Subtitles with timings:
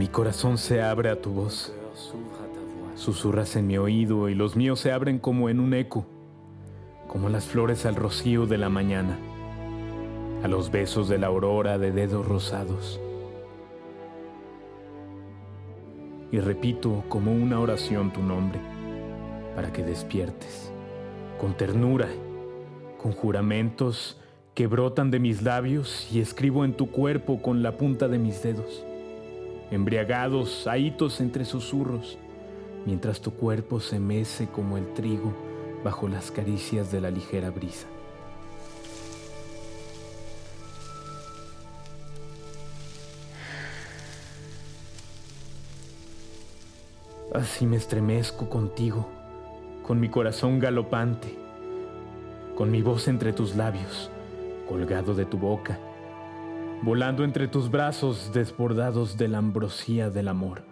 [0.00, 1.74] Mi corazón se abre a tu voz.
[2.96, 6.06] Susurras en mi oído y los míos se abren como en un eco,
[7.06, 9.18] como las flores al rocío de la mañana,
[10.42, 12.98] a los besos de la aurora de dedos rosados.
[16.32, 18.58] Y repito como una oración tu nombre,
[19.54, 20.72] para que despiertes,
[21.38, 22.08] con ternura,
[22.96, 24.18] con juramentos
[24.54, 28.42] que brotan de mis labios y escribo en tu cuerpo con la punta de mis
[28.42, 28.86] dedos,
[29.70, 32.18] embriagados, ahitos entre susurros,
[32.86, 35.32] mientras tu cuerpo se mece como el trigo
[35.84, 37.86] bajo las caricias de la ligera brisa.
[47.32, 49.08] Así me estremezco contigo,
[49.86, 51.38] con mi corazón galopante,
[52.56, 54.10] con mi voz entre tus labios,
[54.68, 55.78] colgado de tu boca,
[56.82, 60.69] volando entre tus brazos desbordados de la ambrosía del amor.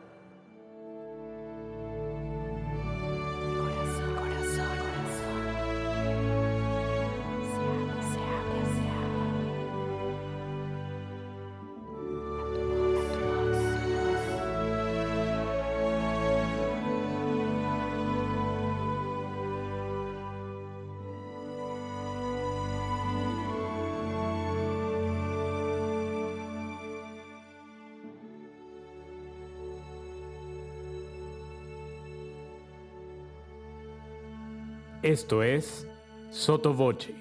[35.18, 35.84] Esto es
[36.30, 37.12] Soto Voce.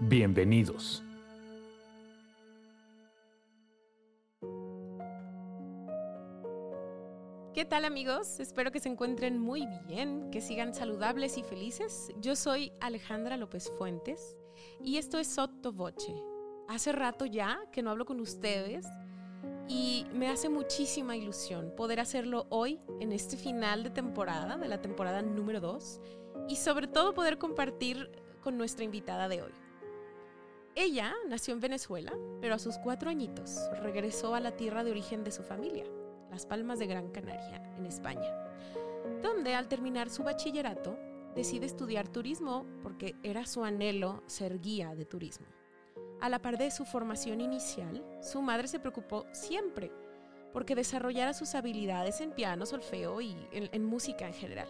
[0.00, 1.02] Bienvenidos.
[7.54, 8.38] ¿Qué tal amigos?
[8.38, 12.12] Espero que se encuentren muy bien, que sigan saludables y felices.
[12.20, 14.36] Yo soy Alejandra López Fuentes
[14.84, 16.14] y esto es Sotto Voce.
[16.68, 18.84] Hace rato ya que no hablo con ustedes
[19.66, 24.82] y me hace muchísima ilusión poder hacerlo hoy en este final de temporada, de la
[24.82, 26.00] temporada número 2
[26.48, 28.10] y sobre todo poder compartir
[28.40, 29.52] con nuestra invitada de hoy.
[30.74, 35.24] Ella nació en Venezuela, pero a sus cuatro añitos regresó a la tierra de origen
[35.24, 35.84] de su familia,
[36.30, 38.32] Las Palmas de Gran Canaria, en España,
[39.20, 40.96] donde al terminar su bachillerato
[41.34, 45.46] decide estudiar turismo porque era su anhelo ser guía de turismo.
[46.20, 49.92] A la par de su formación inicial, su madre se preocupó siempre
[50.52, 54.68] porque desarrollara sus habilidades en piano, solfeo y en, en música en general.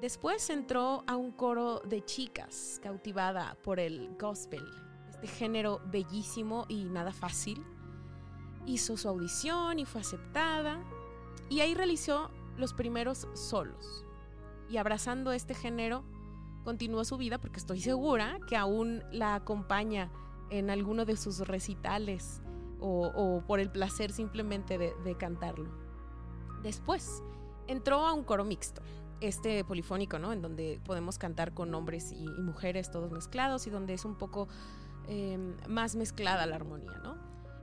[0.00, 4.62] Después entró a un coro de chicas, cautivada por el gospel,
[5.08, 7.64] este género bellísimo y nada fácil.
[8.66, 10.84] Hizo su audición y fue aceptada,
[11.48, 14.04] y ahí realizó los primeros solos.
[14.68, 16.04] Y abrazando este género,
[16.62, 20.10] continuó su vida porque estoy segura que aún la acompaña
[20.50, 22.42] en alguno de sus recitales
[22.80, 25.70] o, por el placer simplemente de cantarlo.
[26.62, 27.22] Después
[27.66, 28.82] entró a un coro mixto,
[29.20, 30.32] este polifónico, ¿no?
[30.32, 34.48] En donde podemos cantar con hombres y, mujeres todos mezclados y donde es un poco
[35.08, 35.38] eh,
[35.68, 37.16] más mezclada la armonía, ¿no?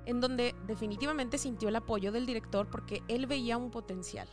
[0.05, 4.27] En donde definitivamente sintió el apoyo del director porque él veía un potencial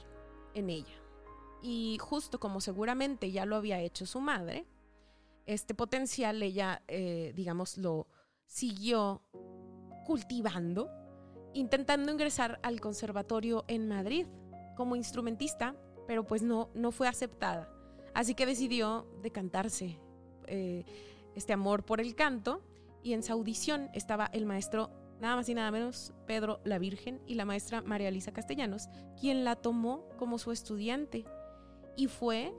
[0.55, 0.95] en ella.
[1.63, 4.67] Y justo como seguramente ya lo había hecho su madre,
[5.47, 8.07] este potencial ella, eh, digamos, lo
[8.47, 9.23] siguió
[10.07, 10.91] cultivando,
[11.55, 14.27] intentando ingresar al conservatorio en Madrid
[14.77, 15.77] como instrumentista
[16.11, 17.73] pero pues no, no fue aceptada.
[18.15, 20.01] Así que decidió decantarse
[20.49, 20.85] eh,
[21.37, 22.65] este amor por el canto
[23.01, 27.21] y en su audición estaba el maestro nada más y nada menos Pedro la Virgen
[27.29, 28.89] y la maestra María Elisa Castellanos,
[29.21, 31.27] quien la tomó como su estudiante
[31.97, 32.53] y fue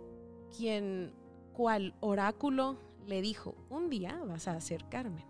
[0.55, 1.13] quien,
[1.51, 5.25] cual oráculo, le dijo, un día vas a ser Carmen.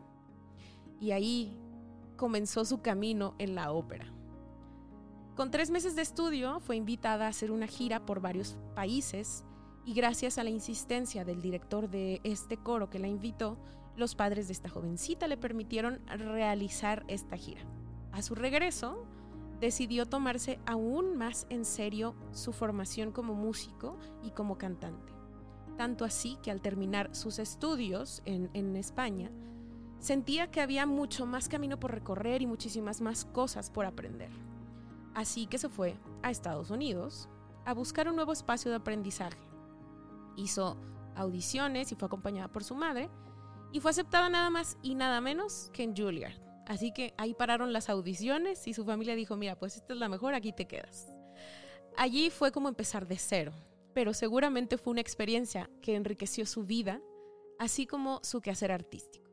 [1.00, 1.58] Y ahí
[2.18, 4.14] comenzó su camino en la ópera.
[5.42, 9.44] Con tres meses de estudio fue invitada a hacer una gira por varios países
[9.84, 13.58] y gracias a la insistencia del director de este coro que la invitó,
[13.96, 17.64] los padres de esta jovencita le permitieron realizar esta gira.
[18.12, 19.04] A su regreso,
[19.60, 25.12] decidió tomarse aún más en serio su formación como músico y como cantante.
[25.76, 29.32] Tanto así que al terminar sus estudios en, en España,
[29.98, 34.30] sentía que había mucho más camino por recorrer y muchísimas más cosas por aprender.
[35.14, 37.28] Así que se fue a Estados Unidos
[37.66, 39.40] a buscar un nuevo espacio de aprendizaje.
[40.36, 40.78] Hizo
[41.16, 43.10] audiciones y fue acompañada por su madre
[43.72, 46.40] y fue aceptada nada más y nada menos que en Juilliard.
[46.68, 50.10] Así que ahí pararon las audiciones y su familia dijo, mira, pues esta es la
[50.10, 51.08] mejor, aquí te quedas.
[51.98, 53.52] Allí fue como empezar de cero,
[53.94, 57.02] pero seguramente fue una experiencia que enriqueció su vida,
[57.60, 59.30] así como su quehacer artístico.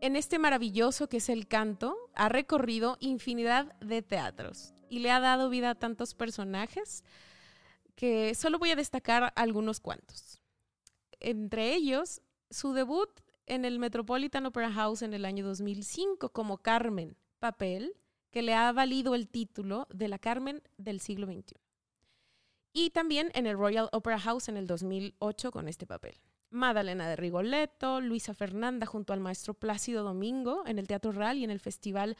[0.00, 5.20] En este maravilloso que es el canto, ha recorrido infinidad de teatros y le ha
[5.20, 7.04] dado vida a tantos personajes
[7.94, 10.40] que solo voy a destacar algunos cuantos.
[11.20, 12.20] Entre ellos,
[12.50, 13.10] su debut
[13.46, 17.94] en el Metropolitan Opera House en el año 2005 como Carmen, papel
[18.30, 21.56] que le ha valido el título de la Carmen del siglo XXI.
[22.72, 26.20] Y también en el Royal Opera House en el 2008 con este papel.
[26.50, 31.44] Madalena de Rigoletto, Luisa Fernanda junto al maestro Plácido Domingo en el Teatro Real y
[31.44, 32.16] en el Festival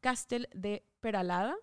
[0.00, 1.56] Castel de Peralada.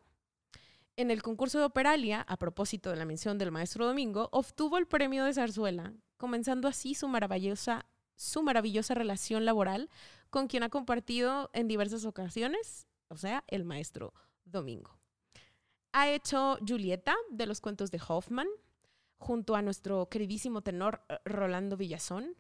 [0.98, 4.88] En el concurso de Operalia, a propósito de la mención del maestro Domingo, obtuvo el
[4.88, 7.86] premio de zarzuela, comenzando así su maravillosa,
[8.16, 9.90] su maravillosa relación laboral
[10.30, 14.14] con quien ha compartido en diversas ocasiones, o sea, el maestro
[14.46, 14.98] Domingo.
[15.94, 18.48] Ha hecho Julieta de los cuentos de Hoffman,
[19.22, 22.36] junto a nuestro queridísimo tenor eh, Rolando Villazón,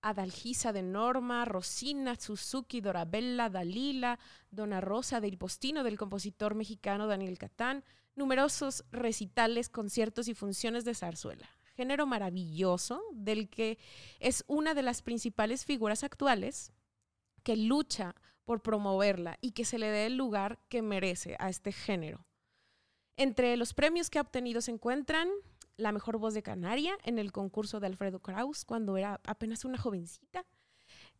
[0.00, 4.18] Adalgisa de Norma, Rosina, Suzuki, Dorabella, Dalila,
[4.50, 10.94] Dona Rosa del Postino del compositor mexicano Daniel Catán, numerosos recitales, conciertos y funciones de
[10.94, 11.50] zarzuela.
[11.74, 13.78] Género maravilloso del que
[14.20, 16.72] es una de las principales figuras actuales
[17.42, 18.14] que lucha
[18.44, 22.24] por promoverla y que se le dé el lugar que merece a este género.
[23.20, 25.28] Entre los premios que ha obtenido se encuentran
[25.76, 29.76] la mejor voz de Canaria en el concurso de Alfredo Kraus cuando era apenas una
[29.76, 30.46] jovencita.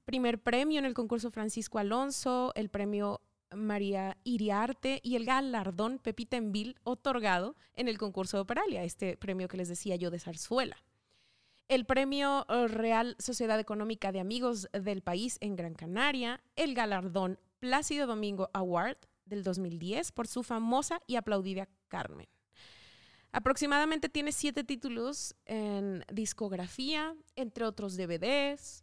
[0.06, 3.20] Primer premio en el concurso Francisco Alonso, el premio
[3.55, 9.46] María Iriarte y el galardón Pepita Envil otorgado en el concurso de Operalia, este premio
[9.46, 10.82] que les decía yo de zarzuela.
[11.69, 18.06] El premio Real Sociedad Económica de Amigos del País en Gran Canaria, el galardón Plácido
[18.06, 18.96] Domingo Award
[19.26, 22.26] del 2010 por su famosa y aplaudida Carmen.
[23.32, 28.82] Aproximadamente tiene siete títulos en discografía, entre otros DVDs.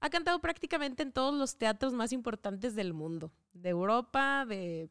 [0.00, 4.90] Ha cantado prácticamente en todos los teatros más importantes del mundo, de Europa, de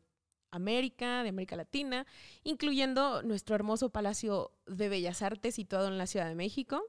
[0.52, 2.06] América, de América Latina,
[2.44, 6.84] incluyendo nuestro hermoso Palacio de Bellas Artes situado en la Ciudad de México,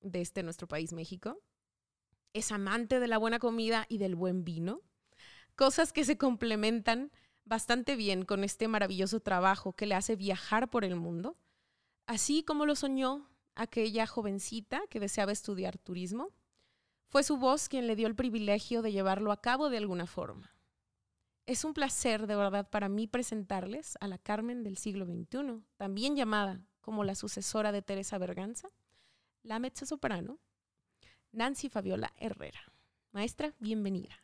[0.00, 1.40] de este nuestro país México.
[2.32, 4.82] Es amante de la buena comida y del buen vino,
[5.56, 7.10] cosas que se complementan
[7.48, 11.36] bastante bien con este maravilloso trabajo que le hace viajar por el mundo
[12.08, 16.30] Así como lo soñó aquella jovencita que deseaba estudiar turismo,
[17.10, 20.50] fue su voz quien le dio el privilegio de llevarlo a cabo de alguna forma.
[21.44, 26.16] Es un placer de verdad para mí presentarles a la Carmen del siglo XXI, también
[26.16, 28.70] llamada como la sucesora de Teresa Berganza,
[29.42, 30.38] la mezzosoprano,
[31.32, 32.60] Nancy Fabiola Herrera.
[33.12, 34.14] Maestra, bienvenida.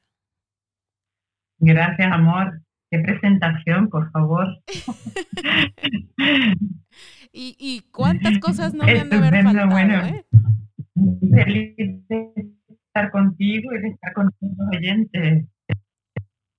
[1.58, 2.62] Gracias, amor.
[2.90, 4.46] Qué presentación, por favor.
[7.32, 10.24] y, cuántas cosas no me han de haber faltado, bueno, ¿eh?
[11.34, 11.76] Feliz
[12.08, 12.32] de
[12.68, 15.46] estar contigo y de estar con los oyentes.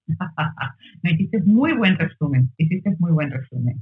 [1.01, 3.79] Me hiciste muy buen resumen, hiciste muy buen resumen.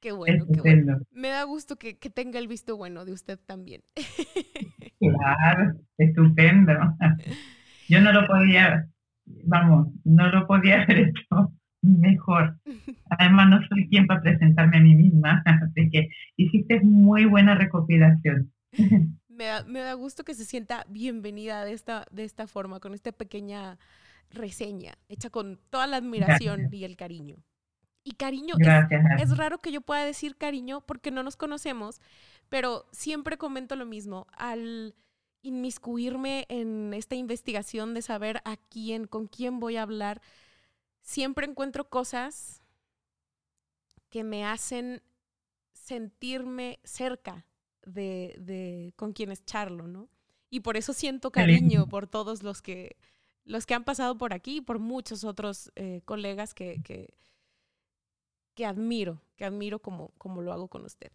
[0.00, 0.98] Qué bueno, qué bueno.
[1.10, 3.82] Me da gusto que, que, tenga el visto bueno de usted también.
[4.98, 6.72] Claro, estupendo.
[7.88, 8.88] Yo no lo podía,
[9.44, 11.52] vamos, no lo podía haber hecho
[11.82, 12.58] mejor.
[13.10, 18.52] Además, no soy quien para presentarme a mí misma, así que hiciste muy buena recopilación.
[19.28, 22.92] Me da, me da gusto que se sienta bienvenida de esta, de esta forma, con
[22.92, 23.78] esta pequeña
[24.30, 27.36] reseña, hecha con toda la admiración y el cariño.
[28.04, 32.02] Y cariño, es, es, raro que yo pueda decir cariño porque no nos conocemos,
[32.50, 34.26] pero siempre comento lo mismo.
[34.36, 34.94] Al
[35.40, 40.20] inmiscuirme en esta investigación de saber a quién, con quién voy a hablar,
[41.02, 42.62] siempre encuentro cosas
[44.08, 45.02] que me hacen
[45.72, 47.44] sentirme cerca
[47.84, 50.08] de, con quienes charlo, ¿no?
[50.48, 52.96] Y por eso siento cariño por todos los que,
[53.44, 57.14] los que han pasado por aquí y por muchos otros eh, colegas que, que,
[58.54, 61.10] que, admiro, que admiro como, como lo hago con usted.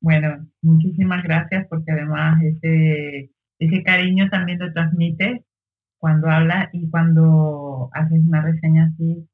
[0.00, 5.46] Bueno, muchísimas gracias porque además ese, ese cariño también lo transmite
[6.04, 9.26] cuando habla y cuando haces una reseña así,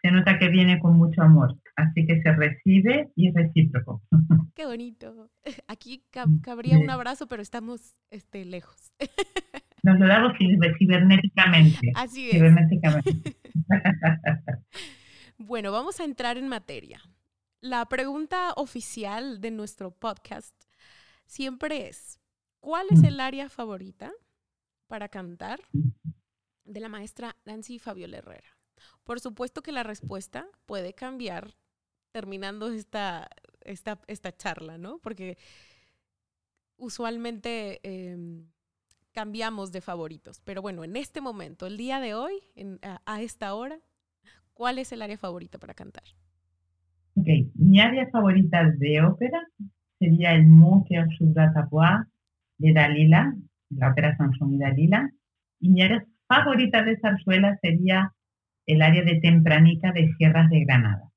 [0.00, 1.58] se nota que viene con mucho amor.
[1.74, 4.02] Así que se recibe y es recíproco.
[4.54, 5.30] Qué bonito.
[5.66, 6.04] Aquí
[6.42, 8.92] cabría un abrazo, pero estamos este, lejos.
[9.82, 11.90] Nos lo damos cibernéticamente.
[11.96, 12.40] Así es.
[15.38, 17.00] bueno, vamos a entrar en materia.
[17.60, 20.54] La pregunta oficial de nuestro podcast
[21.26, 22.20] siempre es,
[22.60, 23.06] ¿cuál es mm.
[23.06, 24.12] el área favorita
[24.86, 25.58] para cantar
[26.72, 28.56] de la maestra Nancy Fabiola Herrera.
[29.04, 31.54] Por supuesto que la respuesta puede cambiar
[32.12, 33.28] terminando esta,
[33.60, 34.98] esta, esta charla, ¿no?
[34.98, 35.38] Porque
[36.76, 38.46] usualmente em,
[39.12, 40.40] cambiamos de favoritos.
[40.44, 42.34] Pero bueno, en este momento, el día de hoy,
[42.82, 43.78] a, esta hora,
[44.52, 46.04] ¿cuál es el área favorita para cantar?
[47.14, 49.40] Ok, mi área favorita de ópera
[49.98, 52.04] sería el Mon Cœur sur la Tavoie
[52.58, 53.34] de Dalila,
[53.70, 55.10] la ópera Sansón y Dalila.
[55.60, 58.14] Y mi área favorita de zarzuela sería
[58.66, 61.12] el área de Tempranica de Sierras de Granada.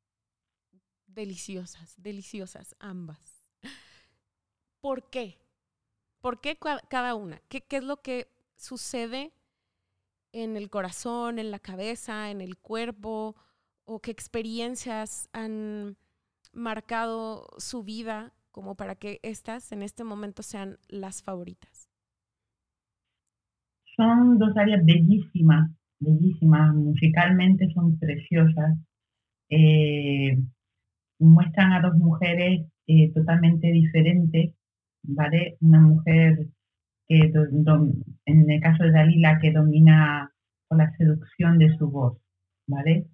[1.07, 3.48] Deliciosas, deliciosas ambas.
[4.81, 5.38] ¿Por qué?
[6.19, 6.57] ¿Por qué
[6.89, 7.39] cada una?
[7.48, 9.31] ¿Qué, qué es lo que sucede
[10.34, 13.38] en el corazón, en la cabeza, en el cuerpo?
[13.86, 15.95] ¿O qué experiencias han
[16.51, 21.85] marcado su vida como para que estas en este momento sean las favoritas?
[23.95, 28.77] Son dos áreas bellísimas, bellísimas, musicalmente son preciosas.
[29.49, 30.37] Eh,
[31.19, 34.53] muestran a dos mujeres eh, totalmente diferentes,
[35.03, 35.57] ¿vale?
[35.61, 36.47] Una mujer
[37.07, 37.31] que,
[38.25, 40.31] en el caso de Dalila, que domina
[40.67, 42.17] con la seducción de su voz,
[42.67, 43.07] ¿vale?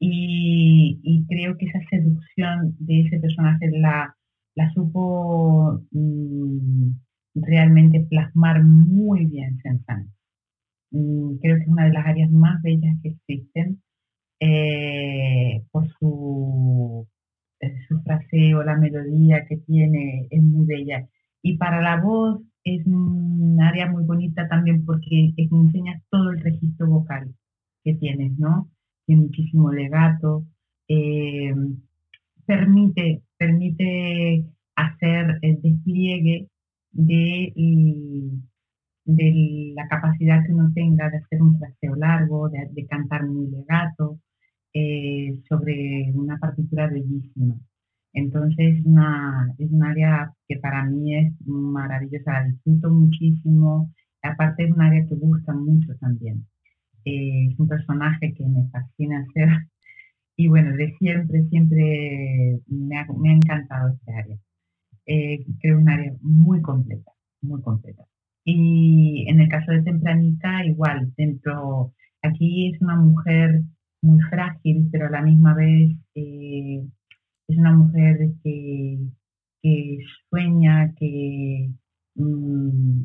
[0.00, 4.16] Y, y creo que esa seducción de ese personaje la,
[4.56, 6.90] la supo mm,
[7.34, 10.13] realmente plasmar muy bien Sensan.
[10.94, 13.82] Mm, creo que es una de las áreas más bellas que existen
[14.40, 17.08] eh, por su,
[17.60, 21.08] eh, su fraseo, la melodía que tiene, es muy bella.
[21.42, 26.40] Y para la voz es un área muy bonita también porque es- enseña todo el
[26.42, 27.34] registro vocal
[27.84, 28.70] que tienes, ¿no?
[29.06, 30.46] Tiene muchísimo legato,
[30.88, 31.54] eh,
[32.46, 34.44] permite, permite
[34.76, 36.48] hacer el despliegue
[36.92, 37.52] de,
[39.04, 44.18] de la capacidad que uno tenga de hacer un fraseo largo, de, cantar muy legato,
[44.72, 47.56] eh, sobre una partitura bellísima.
[48.14, 53.92] Entonces es un área que para mí es maravillosa, la disfruto muchísimo,
[54.22, 56.46] aparte es un área que gusta mucho también.
[57.04, 59.48] Eh, es un personaje que me fascina hacer
[60.36, 64.38] y bueno, de siempre, siempre me ha, encantado este área.
[65.06, 68.04] Eh, creo un área muy completa, muy completa.
[68.44, 73.62] Y en el caso de Tempranica, igual, dentro, aquí es una mujer
[74.02, 76.86] muy frágil, pero a la misma vez eh,
[77.48, 78.98] es una mujer que,
[79.62, 79.98] que
[80.28, 81.70] sueña, que
[82.16, 83.04] mm,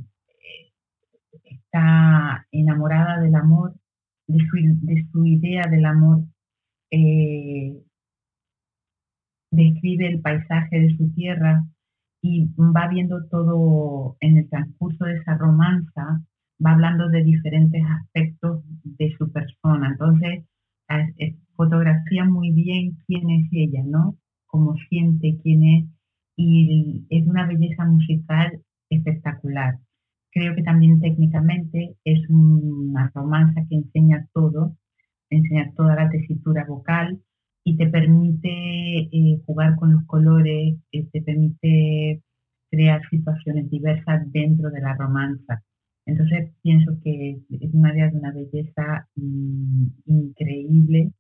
[1.46, 3.76] está enamorada del amor,
[4.28, 6.24] de su, de su idea del amor,
[6.92, 7.82] eh,
[9.52, 11.64] describe el paisaje de su tierra
[12.22, 16.22] y va viendo todo en el transcurso de esa romanza,
[16.66, 19.90] va hablando de diferentes aspectos de su persona.
[19.92, 20.44] Entonces,
[20.90, 24.18] es- es- fotografía muy bien quién es ella, ¿no?
[24.48, 25.86] Cómo siente, quién es,
[26.38, 29.78] y es una belleza musical espectacular.
[30.32, 34.78] Creo que también técnicamente es una romanza que enseña todo,
[35.30, 37.20] enseña toda la tesitura vocal
[37.64, 42.24] y te permite eh, jugar con los colores, eh, te permite
[42.72, 45.64] crear situaciones diversas dentro de la romanza.
[46.06, 51.12] Entonces pienso que es un área de una belleza mm, increíble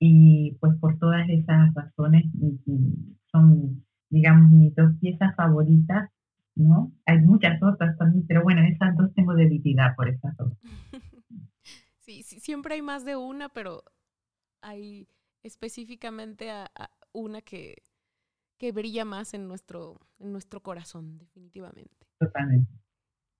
[0.00, 6.10] y pues por todas esas razones mm, mm, son, digamos, mis dos piezas favoritas,
[6.56, 6.92] ¿no?
[7.06, 10.52] Hay muchas otras también, pero bueno, esas dos tengo debilidad por esas dos.
[12.04, 13.82] Sí, sí, siempre hay más de una, pero
[14.60, 15.08] hay
[15.44, 17.82] específicamente a, a una que,
[18.58, 22.08] que brilla más en nuestro, en nuestro corazón, definitivamente.
[22.18, 22.72] Totalmente.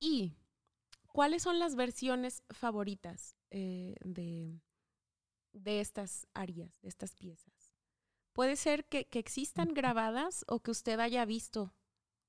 [0.01, 0.37] ¿Y
[1.09, 4.61] cuáles son las versiones favoritas eh, de,
[5.53, 7.75] de estas arias, de estas piezas?
[8.33, 11.75] Puede ser que, que existan grabadas o que usted haya visto,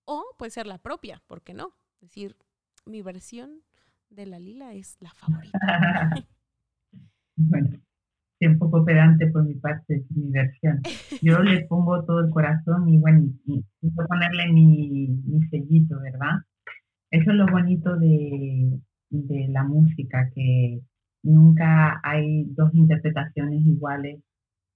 [0.05, 1.75] o puede ser la propia, ¿por qué no?
[1.95, 2.37] Es decir,
[2.85, 3.63] mi versión
[4.09, 5.57] de la lila es la favorita.
[7.37, 7.84] Bueno,
[8.47, 10.81] un poco pedante por mi parte, es mi versión.
[11.21, 16.35] Yo le pongo todo el corazón y bueno, quiero ponerle mi, mi sellito, ¿verdad?
[17.11, 20.81] Eso es lo bonito de, de la música, que
[21.23, 24.21] nunca hay dos interpretaciones iguales.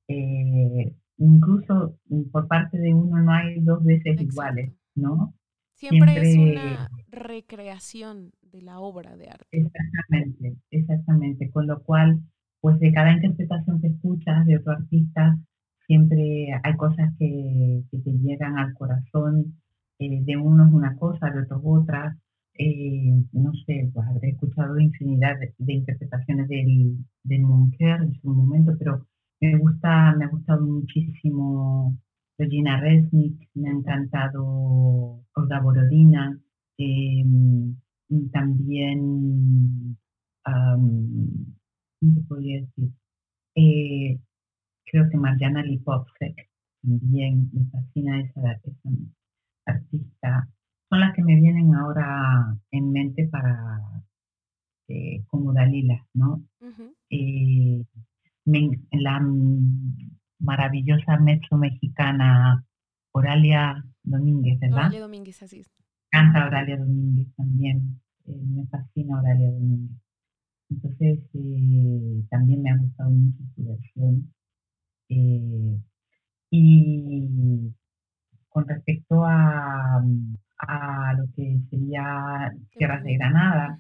[0.08, 1.98] Eh, incluso
[2.32, 4.80] por parte de uno no hay dos veces iguales, Exacto.
[4.96, 5.34] ¿no?
[5.74, 9.46] Siempre es Siempre- una recreación de la obra de arte.
[9.52, 11.50] Exactamente, exactamente.
[11.52, 12.20] Con lo cual,
[12.62, 15.38] pues de cada interpretación que escuchas de otro artista,
[15.88, 19.56] siempre hay cosas que, que te llegan al corazón.
[20.00, 22.18] eh, de unos una cosa, de otros otra.
[22.56, 28.28] Eh, no sé, pues habré escuchado infinidad de, de interpretaciones del, del Monker en su
[28.30, 29.06] momento, pero
[29.42, 31.98] me gusta, me ha gustado muchísimo
[32.38, 36.40] Regina Resnick, me ha encantado Olga Borodina.
[36.78, 37.24] eh,
[38.32, 39.98] también,
[40.46, 41.59] am,
[42.00, 42.92] ¿cómo se podría decir?
[43.56, 44.20] Eh,
[44.86, 46.50] creo que Mariana Lipovsek
[46.82, 48.90] también me fascina esa, esa
[49.66, 50.50] artista.
[50.90, 53.80] Son las que me vienen ahora en mente para
[54.88, 56.44] eh, como Dalila, ¿no?
[57.12, 57.84] Eh,
[58.46, 59.20] me- la
[60.40, 62.66] maravillosa mezzo mexicana
[63.12, 64.78] Oralia Domínguez, ¿verdad?
[64.78, 65.70] Oralia Domínguez, así es.
[66.12, 68.02] Canta Oralia Domínguez también.
[68.26, 69.98] eh, me fascina Oralia Domínguez.
[70.70, 74.34] Entonces, eh, también me ha gustado mucho su versión.
[75.10, 75.80] Eh,
[76.52, 77.74] y
[78.50, 80.04] con respecto a,
[80.60, 83.80] a lo que sería Tierras de Granada,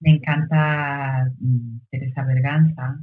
[0.00, 3.00] me encanta mm, Teresa Berganza,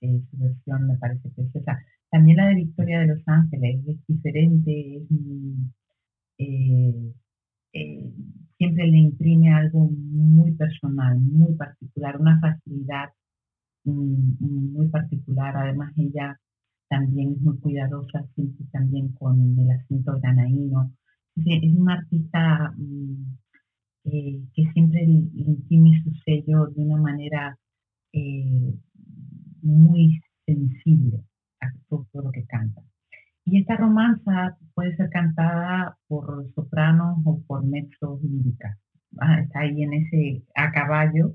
[0.00, 1.78] eh, su versión me parece preciosa.
[2.10, 5.02] También la de Victoria de los Ángeles es diferente, es,
[6.38, 7.12] eh,
[7.72, 8.12] eh,
[8.58, 13.10] siempre le imprime algo muy personal, muy particular, una facilidad
[13.84, 15.56] mm, muy particular.
[15.56, 16.38] Además, ella
[16.88, 20.92] también es muy cuidadosa, siempre también con el acento granaíno.
[21.36, 23.36] Es, es una artista mm,
[24.04, 25.12] eh, que siempre le
[25.42, 27.58] imprime su sello de una manera
[28.12, 28.74] eh,
[29.62, 31.22] muy sensible
[31.60, 32.82] a todo lo que canta.
[33.50, 38.78] Y esta romanza puede ser cantada por sopranos o por mezzo lírica.
[39.20, 41.34] Ah, está ahí en ese a caballo,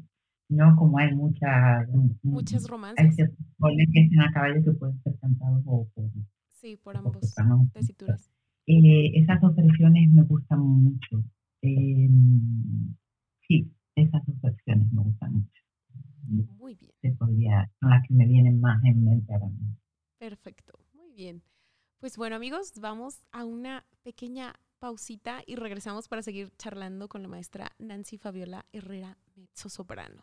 [0.49, 0.75] ¿no?
[0.75, 1.87] Como hay muchas
[2.23, 3.15] Muchas hay romances.
[3.15, 6.05] ciertos goles que están a caballo que pueden ser cantados o por,
[6.51, 7.33] Sí, por ambos
[7.73, 8.29] tesituras.
[8.65, 11.23] Eh, esas dos versiones me gustan mucho.
[11.61, 12.09] Eh,
[13.47, 15.61] sí, esas dos versiones me gustan mucho.
[16.57, 19.75] Muy bien, Se podría, son las que me vienen más en mente ahora mismo.
[20.17, 20.79] perfecto.
[20.93, 21.43] Muy bien.
[22.03, 27.29] Pues bueno, amigos, vamos a una pequeña pausita y regresamos para seguir charlando con la
[27.29, 30.21] maestra Nancy Fabiola Herrera, mezzo soprano.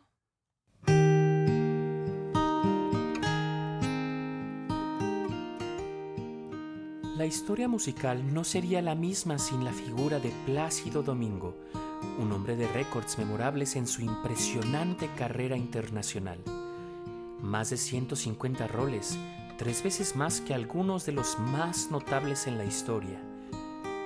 [7.17, 11.57] La historia musical no sería la misma sin la figura de Plácido Domingo,
[12.19, 16.41] un hombre de récords memorables en su impresionante carrera internacional.
[17.41, 19.19] Más de 150 roles,
[19.61, 23.21] tres veces más que algunos de los más notables en la historia.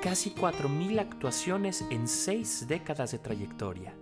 [0.02, 3.94] Casi 4.000 actuaciones en seis décadas de trayectoria.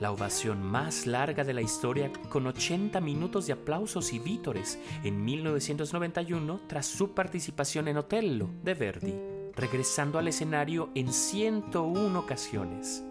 [0.00, 5.24] La ovación más larga de la historia con 80 minutos de aplausos y vítores en
[5.24, 9.14] 1991 tras su participación en Otello de Verdi,
[9.54, 13.04] regresando al escenario en 101 ocasiones.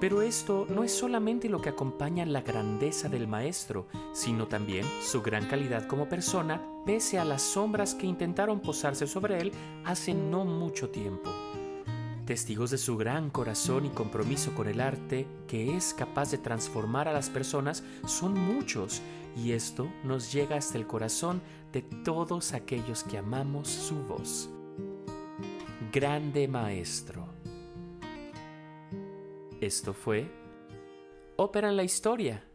[0.00, 5.22] Pero esto no es solamente lo que acompaña la grandeza del maestro, sino también su
[5.22, 9.52] gran calidad como persona, pese a las sombras que intentaron posarse sobre él
[9.84, 11.30] hace no mucho tiempo.
[12.26, 17.08] Testigos de su gran corazón y compromiso con el arte, que es capaz de transformar
[17.08, 19.02] a las personas, son muchos,
[19.34, 21.40] y esto nos llega hasta el corazón
[21.72, 24.50] de todos aquellos que amamos su voz.
[25.90, 27.17] Grande Maestro.
[29.60, 30.30] Esto fue
[31.36, 32.48] Ópera en la Historia.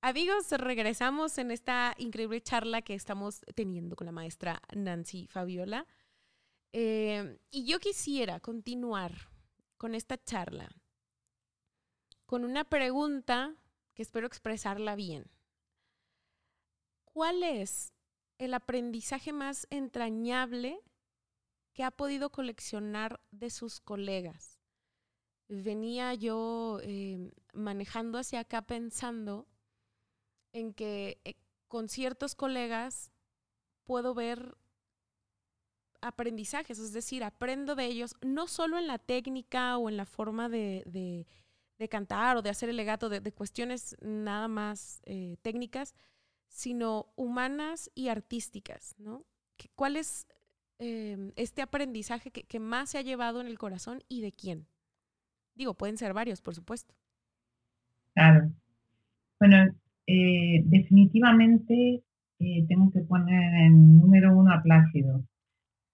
[0.00, 5.88] Amigos, regresamos en esta increíble charla que estamos teniendo con la maestra Nancy Fabiola.
[6.72, 9.12] Eh, y yo quisiera continuar
[9.76, 10.68] con esta charla
[12.24, 13.56] con una pregunta
[13.94, 15.28] que espero expresarla bien.
[17.06, 17.92] ¿Cuál es
[18.38, 20.80] el aprendizaje más entrañable
[21.78, 24.58] que ha podido coleccionar de sus colegas?
[25.46, 29.46] Venía yo eh, manejando hacia acá pensando
[30.52, 31.36] en que eh,
[31.68, 33.12] con ciertos colegas
[33.84, 34.58] puedo ver
[36.00, 40.48] aprendizajes, es decir, aprendo de ellos, no solo en la técnica o en la forma
[40.48, 40.82] de,
[41.78, 45.94] de, cantar o de hacer el legato, de, cuestiones nada más eh, técnicas,
[46.48, 49.24] sino humanas y artísticas, ¿no?
[49.56, 50.26] ¿Qué- ¿Cuál es
[50.78, 54.66] eh, este aprendizaje que, más se ha llevado en el corazón y de quién?
[55.54, 56.94] Digo, pueden ser varios, por supuesto.
[58.14, 58.52] Claro.
[59.40, 59.74] Bueno,
[60.06, 62.02] eh, definitivamente
[62.40, 65.24] eh, tengo que poner en número uno a Plácido,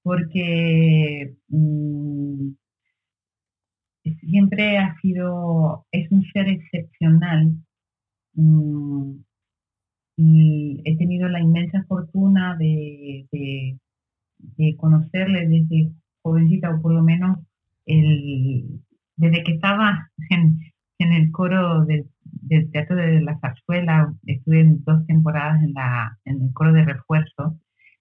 [0.02, 2.50] porque mm,
[4.20, 7.54] siempre ha sido, es un ser excepcional
[8.34, 9.16] mm,
[10.16, 13.26] y he tenido la inmensa fortuna de-
[14.38, 15.90] de conocerle desde
[16.22, 17.38] jovencita o por lo menos
[17.86, 18.80] el,
[19.16, 20.60] desde que estaba en,
[20.98, 26.42] en el coro del, del Teatro de la Zarzuela, estuve dos temporadas en, la, en
[26.42, 27.58] el coro de refuerzo,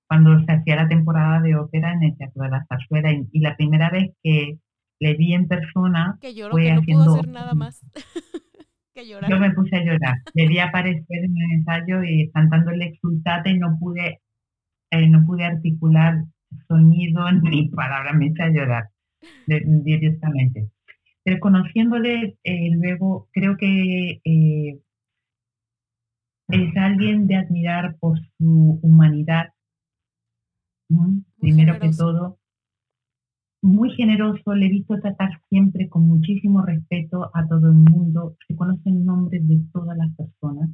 [0.08, 3.40] cuando se hacía la temporada de ópera en el Teatro de la Zarzuela y, y
[3.40, 4.58] la primera vez que
[5.00, 7.82] le vi en persona, Que lloró, fue que no pudo haciendo- hacer nada más
[8.94, 9.30] que llorar.
[9.30, 10.16] yo me puse a llorar.
[10.34, 14.20] Le vi aparecer en el ensayo y cantando el exultate y no pude,
[14.94, 16.26] eh, no pude articular
[16.68, 18.90] sonido ni palabras, me a llorar
[19.48, 20.70] de- directamente.
[21.24, 24.80] Pero conociéndole, eh, luego creo que eh,
[26.48, 29.48] es alguien de admirar por su humanidad.
[31.40, 32.40] Primero que todo,
[33.64, 38.56] muy generoso, le he visto tratar siempre con muchísimo respeto a todo el mundo, se
[38.56, 40.70] conocen nombres de todas las personas.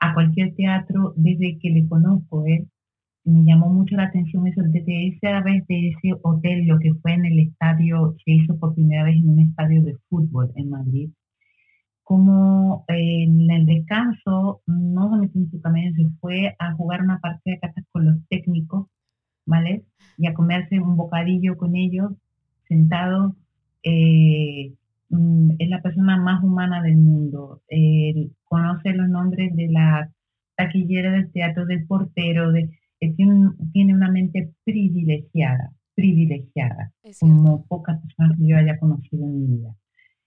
[0.00, 2.66] A cualquier teatro, desde que le conozco, ¿eh?
[3.24, 7.12] Me llamó mucho la atención eso, desde esa vez de ese hotel, lo que fue
[7.14, 11.10] en el estadio, se hizo por primera vez en un estadio de fútbol en Madrid,
[12.02, 17.18] como en el descanso no se metió en su camino, se fue a jugar una
[17.20, 18.88] partida de cartas con los técnicos,
[19.46, 19.84] ¿vale?
[20.18, 22.12] Y a comerse un bocadillo con ellos,
[22.68, 23.36] sentado.
[23.82, 24.74] eh,
[25.10, 27.62] mm, es la persona más humana del mundo.
[27.68, 30.10] eh, conoce los nombres de la
[30.56, 32.70] taquillera del teatro, del portero, de,
[33.04, 39.40] eh, tiene, tiene una mente privilegiada, privilegiada como pocas personas que yo haya conocido en
[39.40, 39.74] mi vida.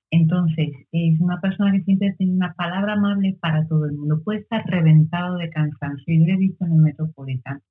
[0.09, 4.21] Entonces, es una persona que siempre tiene una palabra amable para todo el mundo.
[4.23, 6.05] Puede estar reventado de cansancio.
[6.07, 7.61] Yo lo he visto en el Metropolitan,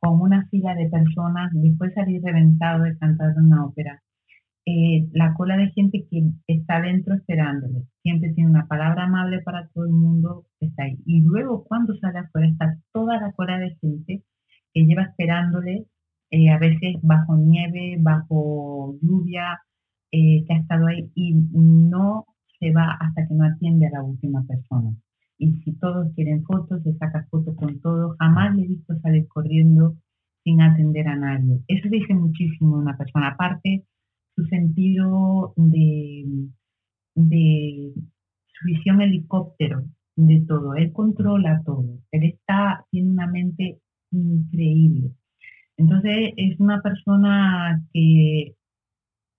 [0.00, 4.02] con una fila de personas, después salir reventado de cantar una ópera.
[4.66, 7.84] Eh, la cola de gente que está dentro esperándole.
[8.02, 10.98] Siempre tiene una palabra amable para todo el mundo, está ahí.
[11.06, 14.24] Y luego cuando sale afuera está toda la cola de gente
[14.78, 15.86] que lleva esperándole,
[16.30, 19.60] eh, a veces bajo nieve, bajo lluvia,
[20.12, 22.26] eh, que ha estado ahí y no
[22.60, 24.94] se va hasta que no atiende a la última persona.
[25.36, 28.16] Y si todos quieren fotos, se saca fotos con todos.
[28.18, 29.96] Jamás le he visto salir corriendo
[30.44, 31.60] sin atender a nadie.
[31.66, 33.30] Eso dice muchísimo una persona.
[33.30, 33.84] Aparte,
[34.36, 36.24] su sentido de,
[37.14, 39.84] de su visión helicóptero
[40.16, 40.74] de todo.
[40.74, 41.98] Él controla todo.
[42.12, 45.12] Él está, tiene una mente increíble.
[45.76, 48.54] Entonces, es una persona que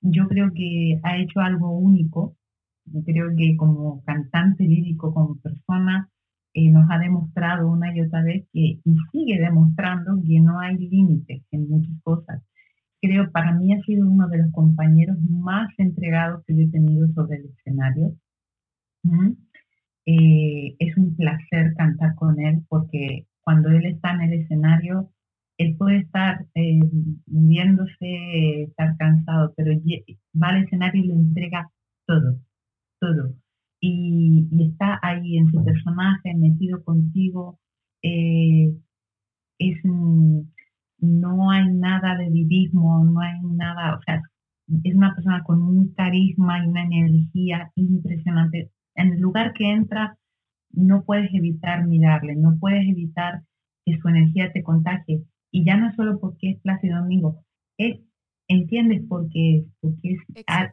[0.01, 2.35] yo creo que ha hecho algo único.
[2.85, 6.09] Yo creo que como cantante lírico, como persona,
[6.53, 10.77] eh, nos ha demostrado una y otra vez que, y sigue demostrando que no hay
[10.77, 12.41] límites en muchas cosas.
[13.01, 17.07] Creo, para mí ha sido uno de los compañeros más entregados que yo he tenido
[17.13, 18.15] sobre el escenario.
[19.03, 19.31] ¿Mm?
[20.05, 25.09] Eh, es un placer cantar con él porque cuando él está en el escenario,
[25.57, 26.81] él puede estar eh,
[27.25, 29.71] viéndose, estar cansado, pero
[30.39, 31.71] va al escenario y le entrega
[32.05, 32.37] todo,
[32.99, 33.33] todo.
[33.79, 37.57] Y, y está ahí en su personaje, metido contigo.
[38.03, 38.71] eh,
[39.57, 39.83] es,
[40.99, 44.21] no hay nada de divismo, no hay nada, o sea,
[44.83, 48.69] es una persona con un carisma y una energía impresionante.
[48.93, 50.19] En el lugar que entra,
[50.71, 53.43] no puedes evitar mirarle, no puedes evitar
[53.85, 55.23] que su energía te contagie.
[55.51, 57.43] Y ya no solo porque es Plácido Domingo,
[57.77, 57.99] es,
[58.47, 60.19] entiendes porque es, porque es,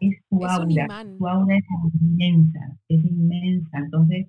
[0.01, 1.65] es su Es aura, su aura es
[2.01, 3.79] inmensa, es inmensa.
[3.79, 4.27] Entonces,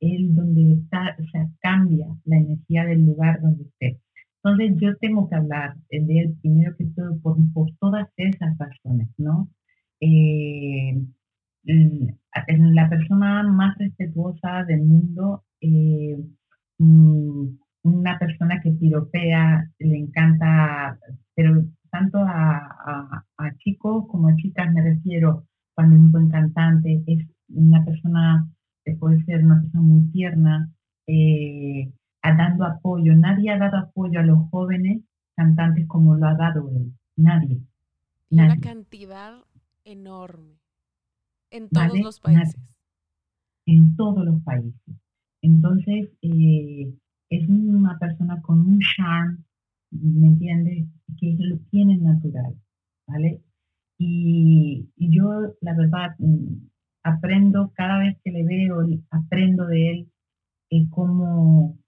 [0.00, 4.00] él donde está, o sea, cambia la energía del lugar donde esté.
[4.42, 9.08] Entonces, yo tengo que hablar de él primero que todo por, por todas esas razones,
[9.18, 9.50] ¿no?
[10.00, 10.98] Eh,
[11.64, 16.18] la persona más respetuosa del mundo, eh,
[16.78, 17.46] mm,
[17.82, 20.98] una persona que piropea, le encanta,
[21.34, 26.28] pero tanto a, a- a chicos como a chicas me refiero, cuando es un buen
[26.30, 28.48] cantante, es una persona
[28.84, 30.70] que puede ser una persona muy tierna,
[31.06, 31.90] eh,
[32.22, 33.14] dando apoyo.
[33.14, 35.02] Nadie ha dado apoyo a los jóvenes
[35.36, 36.92] cantantes como lo ha dado él.
[37.16, 37.60] Nadie.
[38.30, 38.60] Y una Nadie.
[38.60, 39.44] cantidad
[39.84, 40.59] enorme
[41.50, 42.56] en todos Vale, los países.
[43.66, 44.96] en todos los países.
[45.42, 46.92] Entonces, eh,
[47.30, 49.38] es una persona con un charme,
[49.90, 50.88] ¿me entiendes?
[51.18, 52.54] Que lo tiene natural,
[53.06, 53.42] ¿vale?
[53.98, 56.68] Y, y yo, la verdad, mm,
[57.04, 60.12] aprendo cada vez que le veo, y aprendo de él
[60.70, 61.78] eh, cómo,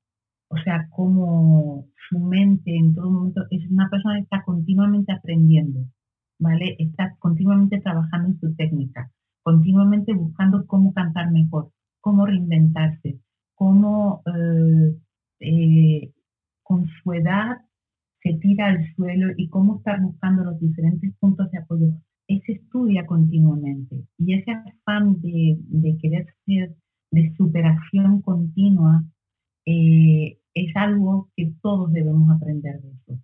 [0.49, 5.87] o sea, cómo su mente en todo momento es una persona que está continuamente aprendiendo,
[6.39, 6.77] ¿vale?
[6.79, 9.11] Está continuamente trabajando en su técnica
[9.43, 13.21] continuamente buscando cómo cantar mejor, cómo reinventarse,
[13.55, 14.97] cómo eh,
[15.41, 16.13] eh,
[16.63, 17.59] con su edad
[18.23, 21.87] se tira al suelo y cómo estar buscando los diferentes puntos de apoyo.
[22.29, 26.75] Él se estudia continuamente y ese afán de, de querer ser
[27.11, 29.05] de superación continua
[29.67, 33.19] eh, es algo que todos debemos aprender de eso.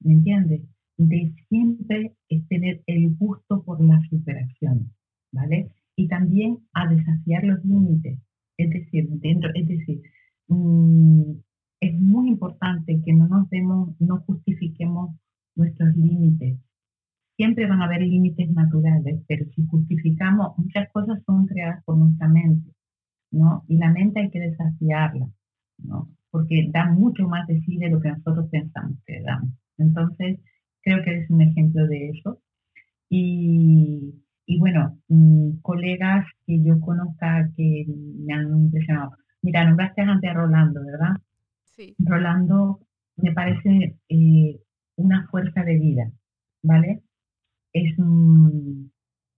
[0.00, 0.62] ¿Me entiendes?
[0.96, 4.92] De siempre es tener el gusto por la superación
[5.32, 5.70] ¿vale?
[5.96, 8.18] Y también a desafiar los límites,
[8.56, 10.02] es decir, dentro, es decir,
[10.48, 11.32] mmm,
[11.80, 15.16] es muy importante que no nos demos, no justifiquemos
[15.56, 16.58] nuestros límites.
[17.36, 22.28] Siempre van a haber límites naturales, pero si justificamos, muchas cosas son creadas por nuestra
[22.28, 22.70] mente,
[23.32, 23.64] ¿no?
[23.66, 25.28] Y la mente hay que desafiarla,
[25.78, 26.08] ¿no?
[26.30, 29.50] Porque da mucho más de sí de lo que nosotros pensamos que damos.
[29.78, 30.38] Entonces,
[30.82, 32.40] creo que es un ejemplo de eso.
[33.08, 39.12] Y y bueno, mm, colegas que yo conozca que me han impresionado.
[39.42, 41.16] Mira, nombraste antes a Rolando, ¿verdad?
[41.64, 41.94] Sí.
[41.98, 42.80] Rolando
[43.16, 44.60] me parece eh,
[44.96, 46.10] una fuerza de vida,
[46.62, 47.02] ¿vale?
[47.72, 48.92] Es un-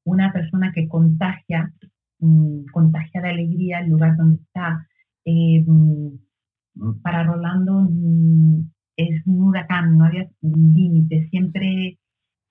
[0.05, 1.73] una persona que contagia,
[2.21, 4.87] mm, contagia de alegría el lugar donde está.
[5.25, 6.11] Eh, mm,
[7.03, 7.89] para Rolando
[8.97, 11.99] es un huracán, no había límites, siempre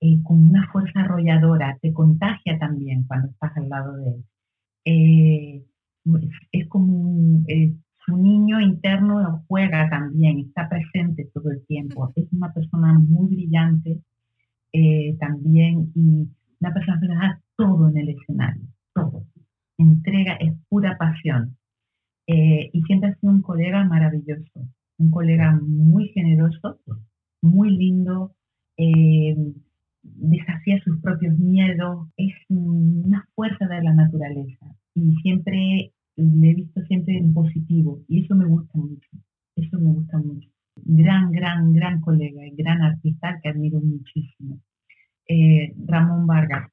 [0.03, 4.25] eh, con una fuerza arrolladora, te contagia también cuando estás al lado de él.
[4.85, 5.63] Eh,
[6.51, 7.73] es, como un- eh,
[8.05, 12.11] su niño interno juega también, está presente todo el tiempo.
[12.15, 14.01] Es una persona muy brillante
[14.73, 16.27] eh, también y
[16.59, 18.63] una persona que da todo en el escenario,
[18.93, 19.25] todo.
[19.77, 21.57] Entrega, es pura pasión.
[22.27, 26.79] Eh, y siempre ha sido un colega maravilloso, un colega muy generoso,
[27.41, 28.33] muy lindo,
[28.77, 29.35] eh,
[30.03, 36.81] desafía sus propios miedos, es una fuerza de la naturaleza y siempre le he visto
[36.83, 39.09] siempre en positivo y eso me gusta mucho,
[39.55, 40.49] eso me gusta mucho.
[40.75, 44.59] Gran, gran, gran colega y gran artista que admiro muchísimo.
[45.27, 46.69] Eh, Ramón Vargas,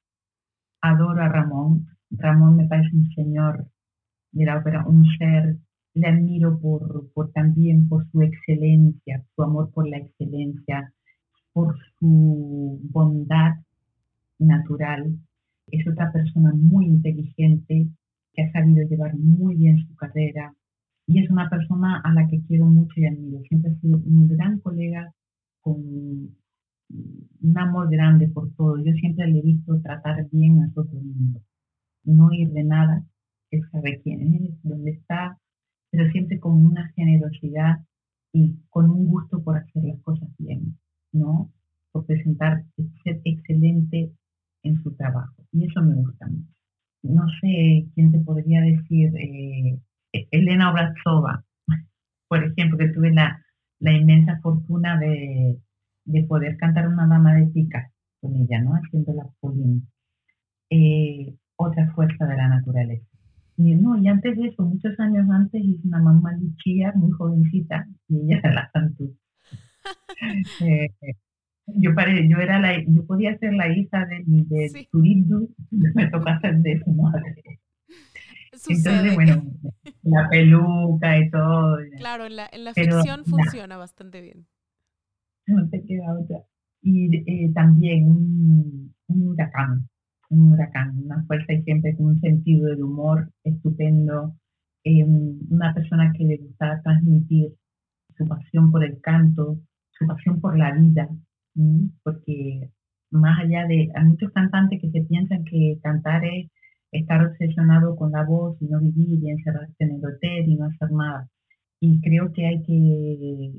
[0.81, 3.67] adoro a Ramón, Ramón me parece un señor
[4.31, 5.57] de la ópera, un ser,
[5.93, 10.93] le admiro por, por también por su excelencia, su amor por la excelencia,
[11.53, 13.55] por su bondad
[14.39, 15.17] natural.
[15.67, 17.87] Es otra persona muy inteligente
[18.33, 20.53] que ha sabido llevar muy bien su carrera
[21.07, 23.41] y es una persona a la que quiero mucho y admiro.
[23.49, 25.13] Siempre ha sido un gran colega
[25.61, 25.75] con
[27.41, 28.77] un amor grande por todo.
[28.83, 31.41] Yo siempre le he visto tratar bien a todo el mundo,
[32.03, 33.03] no ir de nada,
[33.51, 35.37] él sabe quién es, dónde está,
[35.89, 37.85] pero siempre con una generosidad
[38.33, 40.77] y con un gusto por hacer las cosas bien,
[41.11, 41.51] ¿no?
[41.91, 42.63] Por presentar,
[43.03, 44.11] ser excelente
[44.63, 45.43] en su trabajo.
[45.51, 46.51] Y eso me gusta mucho.
[47.03, 49.79] No sé quién te podría decir, eh,
[50.31, 51.43] Elena Obrazova,
[52.27, 53.43] por ejemplo, que tuve la,
[53.79, 55.57] la inmensa fortuna de,
[56.05, 58.73] de, poder cantar una dama de picas con ella, ¿no?
[58.73, 59.81] Haciendo la Pauline.
[60.69, 63.05] Eh, otra fuerza de la naturaleza.
[63.57, 67.87] Y, no, y antes de eso, muchos años antes, hice una mamá Luchía, muy jovencita,
[68.07, 69.15] y ella era la Santú.
[70.61, 70.89] Eh,
[71.67, 74.87] yo, pare, yo, era la, yo podía ser la hija de, de sí.
[74.91, 77.59] Turismo, me toca ser de su madre.
[78.53, 78.75] Sucede.
[78.75, 79.43] Entonces, bueno,
[80.03, 81.77] la peluca y todo.
[81.97, 84.45] Claro, en la, en la pero, ficción funciona bastante bien.
[85.47, 86.43] No te queda otra.
[86.81, 89.87] Y eh, también un, un, huracán,
[90.29, 94.35] un huracán, una fuerza y siempre con un sentido del humor estupendo,
[94.83, 97.53] eh, una persona que le gusta transmitir
[98.17, 99.59] su pasión por el canto,
[100.07, 101.09] pasión por la vida,
[102.03, 102.69] porque
[103.11, 106.49] más allá de, hay muchos cantantes que se piensan que cantar es
[106.91, 110.65] estar obsesionado con la voz y no vivir y encerrarse en el hotel y no
[110.65, 111.29] hacer nada.
[111.79, 113.53] Y creo que hay que,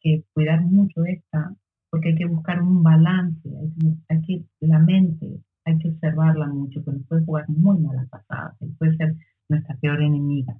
[0.00, 1.54] que cuidar mucho esta,
[1.90, 3.48] porque hay que buscar un balance,
[4.08, 8.56] hay que, la mente, hay que observarla mucho, porque nos puede jugar muy malas pasadas,
[8.78, 9.14] puede ser
[9.48, 10.58] nuestra peor enemiga,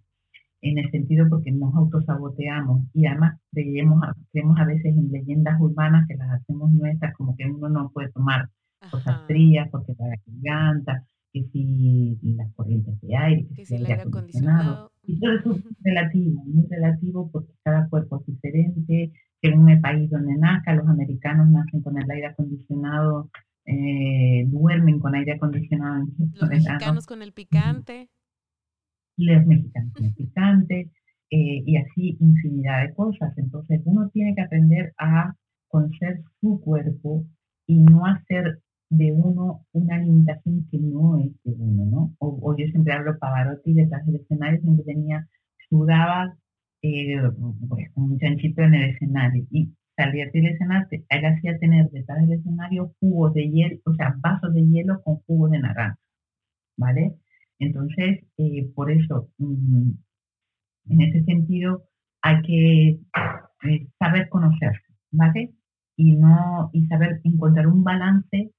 [0.62, 6.06] en el sentido porque nos autosaboteamos y además creemos creemos a veces en leyendas urbanas
[6.08, 8.48] que las hacemos nuestras, como que uno no puede tomar
[8.80, 8.90] Ajá.
[8.90, 13.74] cosas frías porque para que garganta, que si las corrientes de aire, que, que si
[13.74, 14.90] el aire acondicionado.
[15.04, 20.08] Y todo eso es relativo, muy relativo porque cada cuerpo es diferente, según el país
[20.08, 23.30] donde nazca, los americanos nacen con el aire acondicionado,
[23.64, 26.06] eh, duermen con aire acondicionado.
[26.40, 28.08] Los mexicanos con el picante.
[29.92, 30.90] Con el picante,
[31.30, 33.32] eh, y así infinidad de cosas.
[33.36, 35.34] Entonces uno tiene que aprender a
[35.68, 37.24] conocer su cuerpo
[37.66, 42.14] y no hacer de uno una limitación que no es de uno, ¿no?
[42.18, 45.26] O, o yo siempre hablo Pavarotti detrás del escenario, siempre tenía,
[45.70, 46.36] sudaba
[46.82, 47.16] eh,
[47.68, 52.38] pues, un chanchito en el escenario y salía del escenario, él hacía tener detrás del
[52.38, 55.98] escenario jugos de hielo, o sea, vasos de hielo con jugo de naranja,
[56.76, 57.14] ¿vale?
[57.62, 59.90] Entonces, eh, por eso, mm,
[60.90, 61.84] en ese sentido,
[62.20, 62.88] hay que
[63.68, 65.52] eh, saber conocerse, ¿vale?
[65.96, 68.50] Y, no, y saber encontrar un balance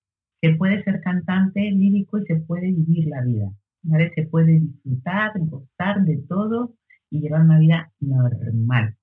[0.41, 3.49] se puede ser cantante lírico y se puede vivir la vida,
[3.81, 4.11] ¿vale?
[4.15, 6.75] Se puede disfrutar, gustar de todo
[7.09, 8.95] y llevar una vida normal.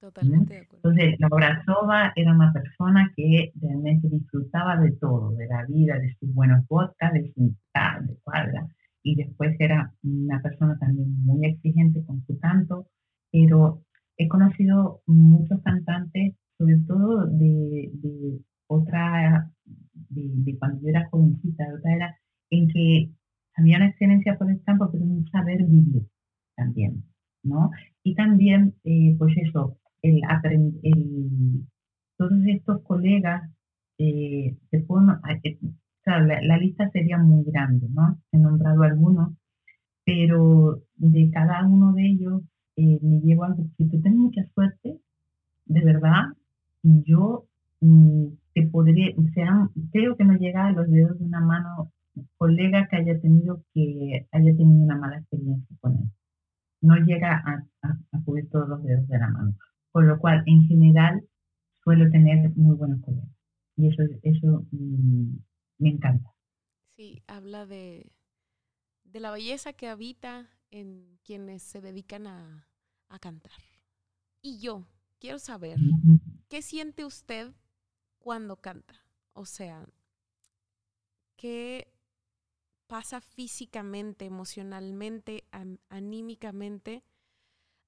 [0.00, 0.90] Totalmente de acuerdo.
[0.90, 6.14] Entonces, la Obrazova era una persona que realmente disfrutaba de todo, de la vida, de
[6.18, 8.66] sus buenos vodka, de su mitad, de cuadra.
[9.02, 12.86] Y después era una persona también muy exigente con su canto,
[13.32, 13.82] pero
[14.16, 21.64] he conocido muchos cantantes, sobre todo de, de otra, de, de cuando yo era jovencita,
[21.74, 22.18] otra era
[22.50, 23.10] en que
[23.56, 26.06] había una excelencia por el campo, pero un saber vivir
[26.56, 27.04] también,
[27.42, 27.70] ¿no?
[28.02, 30.22] Y también, eh, pues eso, el,
[32.16, 33.50] todos estos colegas,
[33.98, 35.58] eh, se pueden- eh,
[36.02, 38.18] claro, la, la lista sería muy grande, ¿no?
[38.32, 39.32] He nombrado algunos,
[40.04, 42.42] pero de cada uno de ellos
[42.76, 43.64] eh, me llevo algo.
[43.76, 44.98] Si tú tienes mucha suerte,
[45.66, 46.32] de verdad,
[46.82, 47.46] yo
[47.80, 51.92] mm, te podría, o sea, creo que no llega a los dedos de una mano
[52.38, 56.10] colega que haya tenido que haya tenido una mala experiencia con él.
[56.82, 59.54] No llega a, a, a cubrir todos los dedos de la mano.
[59.92, 61.22] Por lo cual, en general,
[61.84, 63.28] suelo tener muy buenos colegas.
[63.76, 65.36] Y eso, eso mm,
[65.80, 66.32] me encanta.
[66.96, 68.12] Sí, habla de,
[69.04, 72.68] de la belleza que habita en quienes se dedican a,
[73.08, 73.52] a cantar.
[74.42, 74.86] Y yo
[75.20, 75.80] quiero saber,
[76.48, 77.52] ¿qué siente usted
[78.20, 78.94] cuando canta?
[79.34, 79.86] O sea,
[81.36, 81.92] ¿qué
[82.86, 87.04] pasa físicamente, emocionalmente, an- anímicamente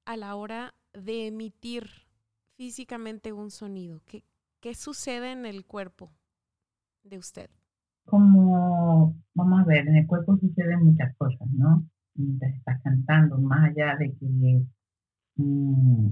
[0.06, 1.90] a la hora de emitir
[2.56, 4.02] físicamente un sonido?
[4.06, 4.24] ¿Qué,
[4.60, 6.12] qué sucede en el cuerpo
[7.04, 7.50] de usted?
[9.42, 11.84] Vamos a ver, en el cuerpo suceden muchas cosas, ¿no?
[12.14, 14.62] Mientras estás cantando, más allá de que
[15.34, 16.08] mm,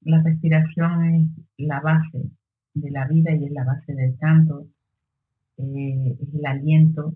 [0.00, 2.32] la respiración es la base
[2.74, 4.66] de la vida y es la base del canto,
[5.58, 7.14] eh, es el aliento,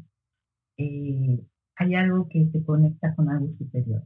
[0.76, 4.04] eh, hay algo que te conecta con algo superior,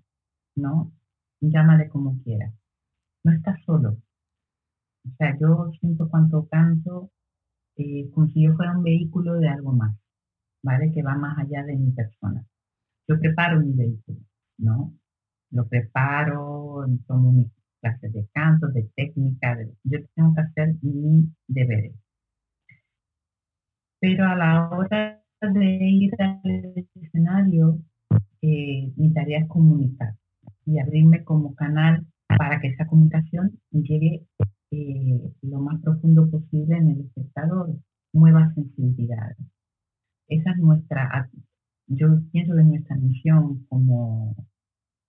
[0.57, 0.93] ¿no?
[1.41, 2.55] Llámale como quieras.
[3.23, 3.99] No estás solo.
[5.05, 7.11] O sea, yo siento cuando canto
[7.77, 9.95] eh, como si yo fuera un vehículo de algo más,
[10.63, 10.93] ¿vale?
[10.93, 12.45] Que va más allá de mi persona.
[13.09, 14.19] Yo preparo mi vehículo,
[14.59, 14.95] ¿no?
[15.51, 21.93] Lo preparo, tomo mis clases de canto, de técnica, yo tengo que hacer mi deber.
[24.01, 27.79] Pero a la hora de ir al escenario,
[28.41, 30.15] eh, mi tarea es comunicar
[30.65, 32.07] y abrirme como canal
[32.39, 34.27] para que esa comunicación llegue
[34.71, 37.77] eh, lo más profundo posible en el espectador,
[38.13, 39.37] mueva sensibilidades.
[40.29, 41.31] Esa es nuestra,
[41.87, 44.35] yo pienso que es nuestra misión como,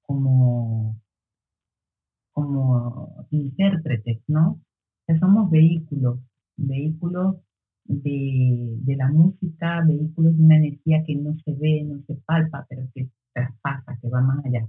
[0.03, 0.99] como,
[2.33, 4.59] como intérpretes, ¿no?
[5.07, 6.19] Que somos vehículos,
[6.57, 7.37] vehículos
[7.85, 12.65] de, de la música, vehículos de una energía que no se ve, no se palpa,
[12.69, 14.67] pero que traspasa, que va más allá.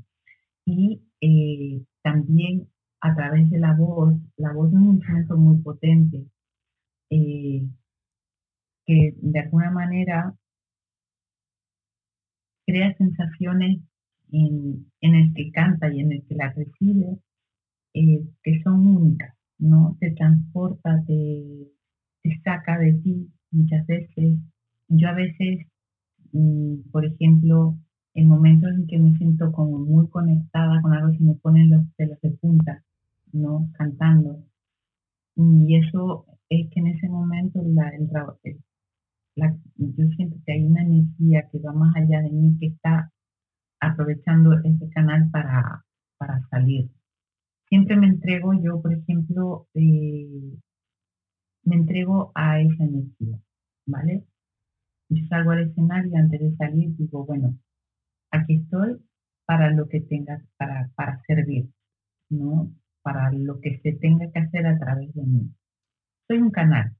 [0.66, 2.68] Y eh, también
[3.00, 6.24] a través de la voz, la voz es un instrumento muy potente,
[7.10, 7.66] eh,
[8.86, 10.34] que de alguna manera
[12.66, 13.80] crea sensaciones
[14.32, 17.18] en, en, el que canta y en el que la recibe,
[17.94, 19.96] eh, que son únicas, ¿no?
[20.00, 21.70] Te transporta, te,
[22.42, 24.38] saca de ti muchas veces.
[24.88, 25.66] Yo a veces,
[26.32, 27.76] mmm, por ejemplo,
[28.14, 31.86] en momentos en que me siento como muy conectada con algo, se me ponen los
[31.96, 32.82] pelos de punta,
[33.32, 33.70] ¿no?
[33.74, 34.44] Cantando.
[35.36, 38.08] Y eso es que en ese momento la, el,
[39.36, 43.10] yo siento que hay una energía que va más allá de mí, que está
[43.80, 45.84] aprovechando este canal para,
[46.18, 46.90] para salir.
[47.68, 50.58] Siempre me entrego, yo por ejemplo, eh,
[51.64, 53.38] me entrego a esa energía,
[53.86, 54.24] ¿vale?
[55.08, 57.58] Yo salgo al escenario y antes de salir digo, bueno,
[58.30, 59.00] aquí estoy
[59.46, 61.68] para lo que tenga, para, para servir,
[62.30, 62.72] ¿no?
[63.02, 65.50] Para lo que se tenga que hacer a través de mí.
[66.28, 66.96] Soy un canal,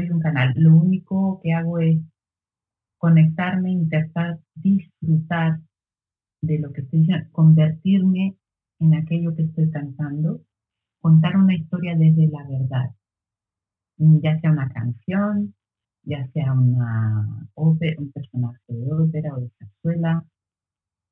[0.00, 0.52] soy un canal.
[0.56, 2.00] Lo único que hago es
[2.98, 5.60] conectarme, intentar disfrutar
[6.42, 8.36] de lo que estoy diciendo, convertirme
[8.78, 10.40] en aquello que estoy cantando,
[11.00, 12.94] contar una historia desde la verdad,
[13.96, 15.54] ya sea una canción,
[16.02, 20.24] ya sea una ópera, un personaje de ópera o de zarzuela,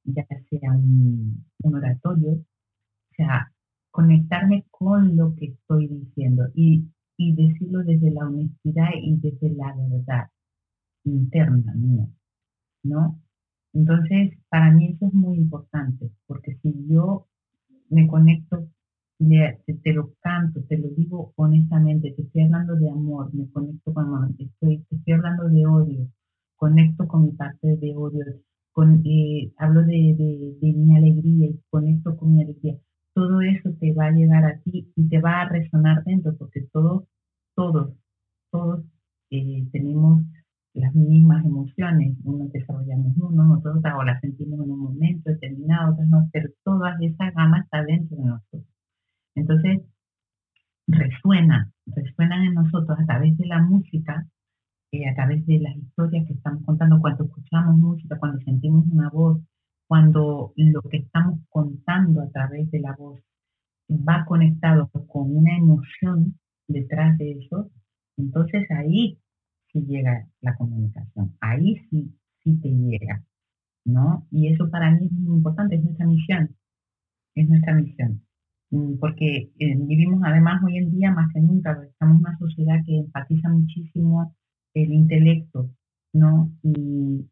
[0.04, 3.52] ya sea un, un oratorio, o sea,
[3.90, 6.48] conectarme con lo que estoy diciendo.
[6.54, 6.88] Y,
[7.18, 10.28] y decirlo desde la honestidad y desde la verdad
[11.04, 12.06] interna mía,
[12.84, 13.20] ¿no?
[13.74, 17.26] Entonces, para mí eso es muy importante, porque si yo
[17.90, 18.68] me conecto,
[19.18, 24.06] te, lo canto, te lo digo honestamente, te estoy hablando de amor, me conecto con
[24.06, 26.08] amor, estoy, te estoy hablando de odio,
[26.56, 28.24] conecto con mi parte de odio,
[28.72, 32.78] con, eh, hablo de, de, de mi alegría y conecto con mi alegría.
[33.18, 36.60] Todo eso te va a llegar a ti y te va a resonar dentro, porque
[36.72, 37.02] todos,
[37.56, 37.92] todos,
[38.52, 38.84] todos
[39.30, 40.22] eh, tenemos
[40.72, 46.06] las mismas emociones, unos desarrollamos uno, otros o las sentimos en un momento determinado, otros
[46.06, 48.64] no, pero toda esa gama está dentro de nosotros.
[49.34, 49.80] Entonces,
[50.86, 54.28] resuena, resuenan en nosotros a través de la música,
[54.92, 59.10] eh, a través de las historias que estamos contando, cuando escuchamos música, cuando sentimos una
[59.10, 59.40] voz,
[59.88, 63.20] cuando lo que estamos contando a través de la voz
[63.90, 67.70] va conectado con una emoción detrás de eso,
[68.18, 69.18] entonces ahí
[69.72, 72.14] sí llega la comunicación, ahí sí,
[72.44, 73.24] sí te llega,
[73.86, 74.26] ¿no?
[74.30, 76.54] Y eso para mí es muy importante, es nuestra misión,
[77.34, 78.22] es nuestra misión.
[78.70, 82.76] Mm, porque eh, vivimos además hoy en día más que nunca, estamos en una sociedad
[82.84, 84.34] que enfatiza muchísimo
[84.74, 85.70] el intelecto,
[86.12, 86.52] ¿no?
[86.62, 87.26] Y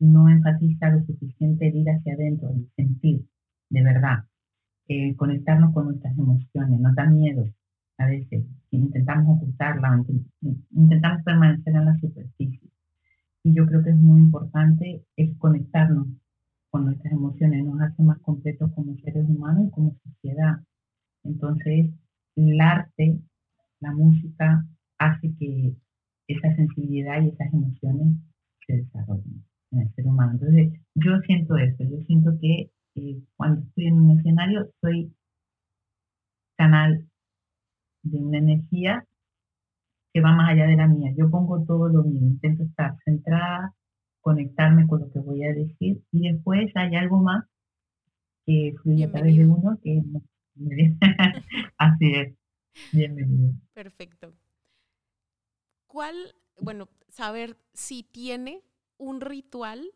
[0.00, 3.26] no enfatiza lo suficiente el ir hacia adentro, el sentir,
[3.68, 4.24] de verdad,
[4.88, 7.46] eh, conectarnos con nuestras emociones, no da miedo
[7.98, 10.02] a veces, intentamos ocultarla,
[10.72, 12.70] intentamos permanecer en la superficie.
[13.44, 16.08] Y yo creo que es muy importante es conectarnos
[16.70, 20.60] con nuestras emociones, nos hace más completos como seres humanos y como sociedad.
[21.24, 21.90] Entonces,
[22.36, 23.18] el arte,
[23.80, 24.66] la música,
[24.98, 25.74] hace que
[26.26, 28.16] esa sensibilidad y esas emociones
[28.66, 30.32] se desarrollen en el ser humano.
[30.32, 35.12] Entonces, yo siento eso, yo siento que eh, cuando estoy en un escenario soy
[36.56, 37.08] canal
[38.02, 39.06] de una energía
[40.12, 41.12] que va más allá de la mía.
[41.16, 43.74] Yo pongo todo lo mío, intento estar centrada,
[44.20, 47.44] conectarme con lo que voy a decir y después hay algo más
[48.44, 50.02] que fluye a través de uno que
[51.78, 52.34] así es.
[52.92, 53.54] Bienvenido.
[53.72, 54.32] Perfecto.
[55.86, 58.62] ¿Cuál, bueno, saber si tiene
[59.00, 59.90] un ritual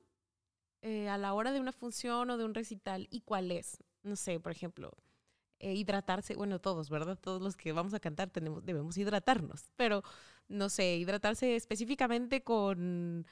[0.83, 3.83] eh, a la hora de una función o de un recital y cuál es?
[4.03, 4.93] No sé, por ejemplo,
[5.61, 7.19] eh, hidratarse, bueno, todos, ¿verdad?
[7.19, 10.03] Todos los que vamos a cantar tenemos, debemos hidratarnos, pero
[10.49, 13.27] no sé, hidratarse específicamente con,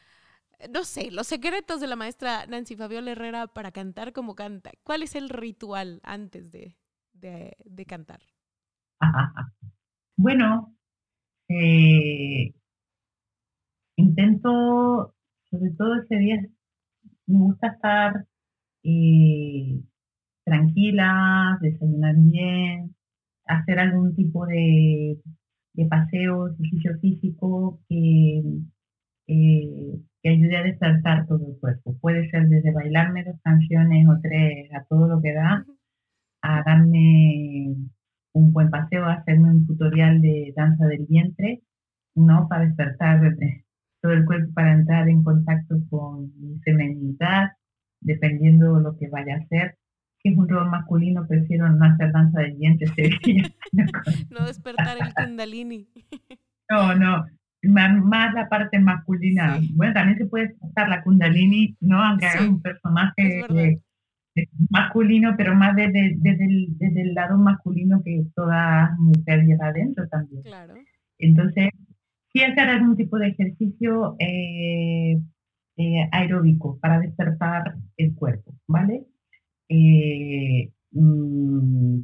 [0.70, 4.70] no sé, los secretos de la maestra Nancy Fabiola Herrera para cantar como canta.
[4.82, 6.76] ¿Cuál es el ritual antes de,
[7.12, 8.20] de, cantar?
[10.16, 10.74] Bueno,
[11.48, 12.54] eh,
[13.96, 15.14] intento,
[15.52, 16.40] sobre todo ese día,
[17.26, 18.26] me gusta estar
[18.84, 19.80] eh,
[20.44, 22.94] tranquila, desayunar bien,
[23.46, 25.18] hacer algún tipo de,
[25.74, 28.42] de paseo, ejercicio físico que,
[29.28, 31.96] eh, que ayude a despertar todo el cuerpo.
[32.00, 35.66] Puede ser desde bailarme dos canciones o tres a todo lo que da,
[36.42, 37.76] a darme
[38.32, 41.62] un buen paseo, a hacerme un tutorial de danza del vientre,
[42.14, 42.48] ¿no?
[42.48, 43.20] Para despertar
[44.02, 47.52] todo el cuerpo, para entrar en contacto con mi feminidad,
[48.00, 49.78] dependiendo de lo que vaya a hacer
[50.22, 52.92] que es un rol masculino, prefiero no hacer danza de dientes
[54.30, 55.88] no despertar el kundalini.
[56.70, 57.26] no, no,
[57.64, 59.58] más, la parte masculina.
[59.74, 62.02] Bueno, también se puede despertar la kundalini, ¿no?
[62.02, 63.80] Aunque haga un personaje
[64.70, 70.08] masculino, pero más desde, desde, el, desde el lado masculino que toda mujer lleva adentro
[70.08, 70.42] también.
[70.42, 70.74] Claro.
[71.18, 71.70] Entonces,
[72.32, 75.20] sí hacer algún tipo de ejercicio eh,
[75.76, 79.06] eh, aeróbico para despertar el cuerpo, ¿vale?
[79.68, 82.02] Eh, mm,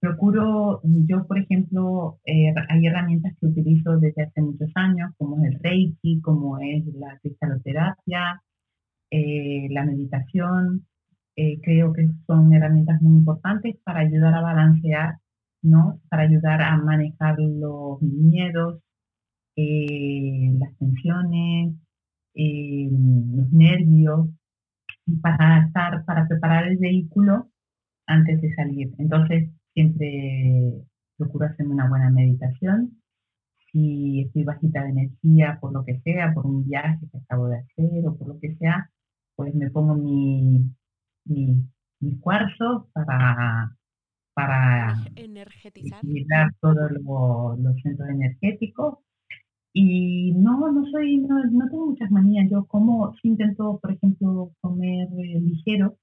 [0.00, 5.52] procuro, yo por ejemplo, eh, hay herramientas que utilizo desde hace muchos años, como es
[5.54, 8.42] el Reiki, como es la cristaloterapia,
[9.10, 10.86] eh, la meditación.
[11.62, 15.18] creo que son herramientas muy importantes para ayudar a balancear,
[15.62, 16.00] ¿no?
[16.08, 18.80] Para ayudar a manejar los miedos,
[19.56, 21.74] las tensiones,
[22.34, 24.28] los nervios,
[25.22, 27.48] para estar, para preparar el vehículo
[28.06, 28.92] antes de salir.
[28.98, 30.84] Entonces, siempre
[31.16, 33.00] procuro hacerme una buena meditación.
[33.72, 37.58] Si estoy bajita de energía por lo que sea, por un viaje que acabo de
[37.58, 38.90] hacer o por lo que sea,
[39.36, 40.64] pues me pongo mi,
[41.26, 41.64] mi,
[42.94, 43.76] para,
[44.38, 46.92] para energizar todos
[47.58, 48.98] los centros energéticos
[49.72, 52.48] y no, no soy, no, no tengo muchas manías.
[52.48, 55.96] Yo como, sí intento, por ejemplo, comer eh, ligero,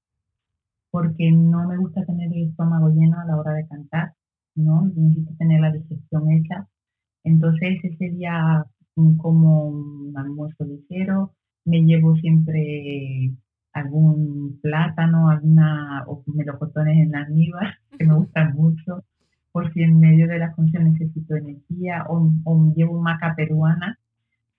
[0.90, 4.12] porque no me gusta tener el estómago lleno a la hora de cantar,
[4.54, 4.84] ¿no?
[4.94, 6.68] Necesito tener la digestión hecha.
[7.24, 8.66] Entonces ese día
[9.16, 11.32] como un almuerzo ligero,
[11.64, 13.32] me llevo siempre
[13.76, 19.04] algún plátano, alguna, o melocotones en almíbar, que me gustan mucho
[19.52, 23.98] por si en medio de la función necesito energía o, llevo maca peruana,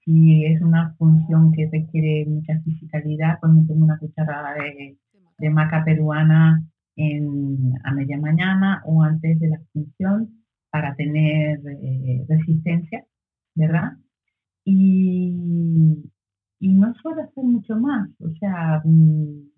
[0.04, 4.98] si es una función que requiere mucha fisicalidad, pues me tomo una cucharada de,
[5.38, 6.64] de maca peruana
[6.96, 13.04] en, a media mañana o antes de la función para tener eh, resistencia,
[13.56, 13.94] ¿verdad?
[14.64, 15.36] Y,
[16.60, 19.50] y no suelo hacer mucho más, o sea, mm,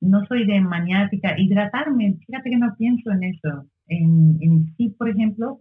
[0.00, 1.38] no soy de maniática.
[1.38, 3.66] Hidratarme, fíjate que no pienso en eso.
[3.88, 5.60] En, en sí, por ejemplo,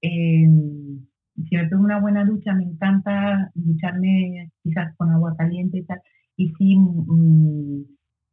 [0.00, 6.00] si me tomo una buena ducha, me encanta ducharme quizás con agua caliente y tal,
[6.36, 7.82] y sí mm,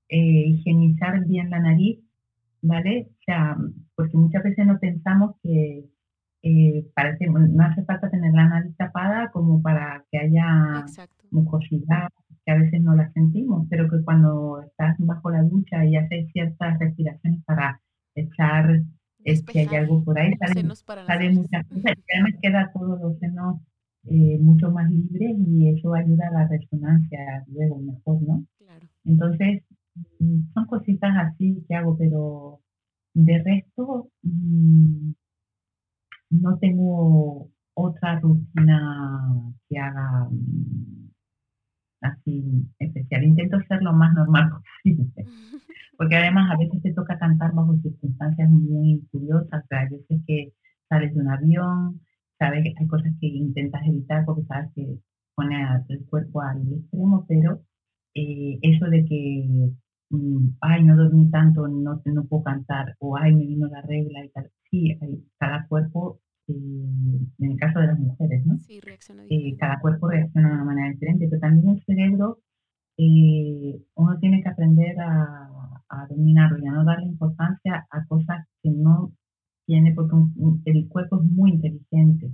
[0.10, 2.00] eh, higienizar bien la nariz,
[2.62, 3.08] ¿vale?
[3.12, 3.58] O sea,
[3.96, 5.86] porque muchas veces no pensamos que
[6.44, 11.26] eh, parece, no hace falta tener la nariz tapada como para que haya Exacto.
[11.32, 12.10] mucosidad,
[12.46, 16.30] que a veces no la sentimos, pero que cuando estás bajo la ducha y haces
[16.34, 17.80] ciertas respiraciones para
[18.14, 18.82] echar
[19.24, 23.18] es que hay algo por ahí, salen, salen muchas cosas y además queda todos los
[23.20, 23.62] senos
[24.10, 28.46] eh, mucho más libres y eso ayuda a la resonancia luego mejor, ¿no?
[28.58, 28.86] Claro.
[29.06, 29.64] Entonces,
[30.20, 32.60] mm, son cositas así que hago, pero
[33.14, 35.12] de resto mm,
[36.42, 39.20] no tengo otra rutina
[39.70, 41.10] que haga mm,
[42.02, 43.24] así especial.
[43.24, 44.50] Intento ser lo más normal
[44.84, 45.26] posible.
[45.98, 50.22] Porque además a veces te toca cantar bajo circunstancias muy curiosas, o sea, hay veces
[50.28, 50.54] que
[50.90, 52.02] sales de un avión,
[52.40, 54.98] sabes que hay cosas que intentas evitar porque sabes que
[55.36, 55.56] pone
[55.90, 57.62] el cuerpo al extremo, pero
[58.16, 59.70] eh, eso de que,
[60.61, 64.30] ay, no dormí tanto, no, no puedo cantar, o ay, me vino la regla y
[64.30, 64.97] tal, sí,
[65.39, 68.57] cada cuerpo, eh, en el caso de las mujeres, ¿no?
[68.59, 72.39] Sí, reacciona Eh, cada cuerpo reacciona de una manera diferente, pero también el cerebro
[72.97, 75.49] eh, uno tiene que aprender a,
[75.89, 79.11] a dominarlo y a no darle importancia a cosas que no
[79.66, 82.32] tiene, porque un- un- el cuerpo es muy inteligente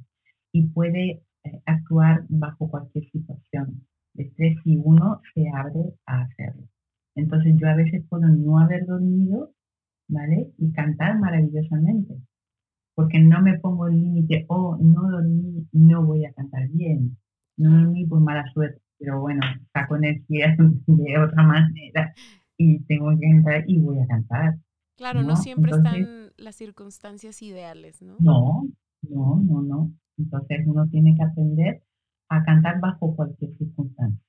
[0.51, 6.67] y puede eh, actuar bajo cualquier situación de estrés si uno se abre a hacerlo.
[7.20, 9.53] Entonces yo a veces puedo no haber dormido,
[10.07, 10.51] ¿vale?
[10.57, 12.15] Y cantar maravillosamente,
[12.95, 17.17] porque no me pongo el límite, oh, no dormí, no voy a cantar bien,
[17.57, 19.41] no dormí por mala suerte, pero bueno,
[19.74, 20.55] saco energía
[20.88, 22.13] de otra manera
[22.57, 24.55] y tengo que cantar y voy a cantar.
[24.97, 25.36] Claro, no ¿no?
[25.38, 28.15] siempre Entonces- están las circunstancias ideales, ¿no?
[28.20, 28.67] No,
[29.01, 29.91] no, no, no.
[30.17, 31.82] Entonces uno tiene que aprender
[32.30, 34.28] a cantar bajo cualquier circunstancia.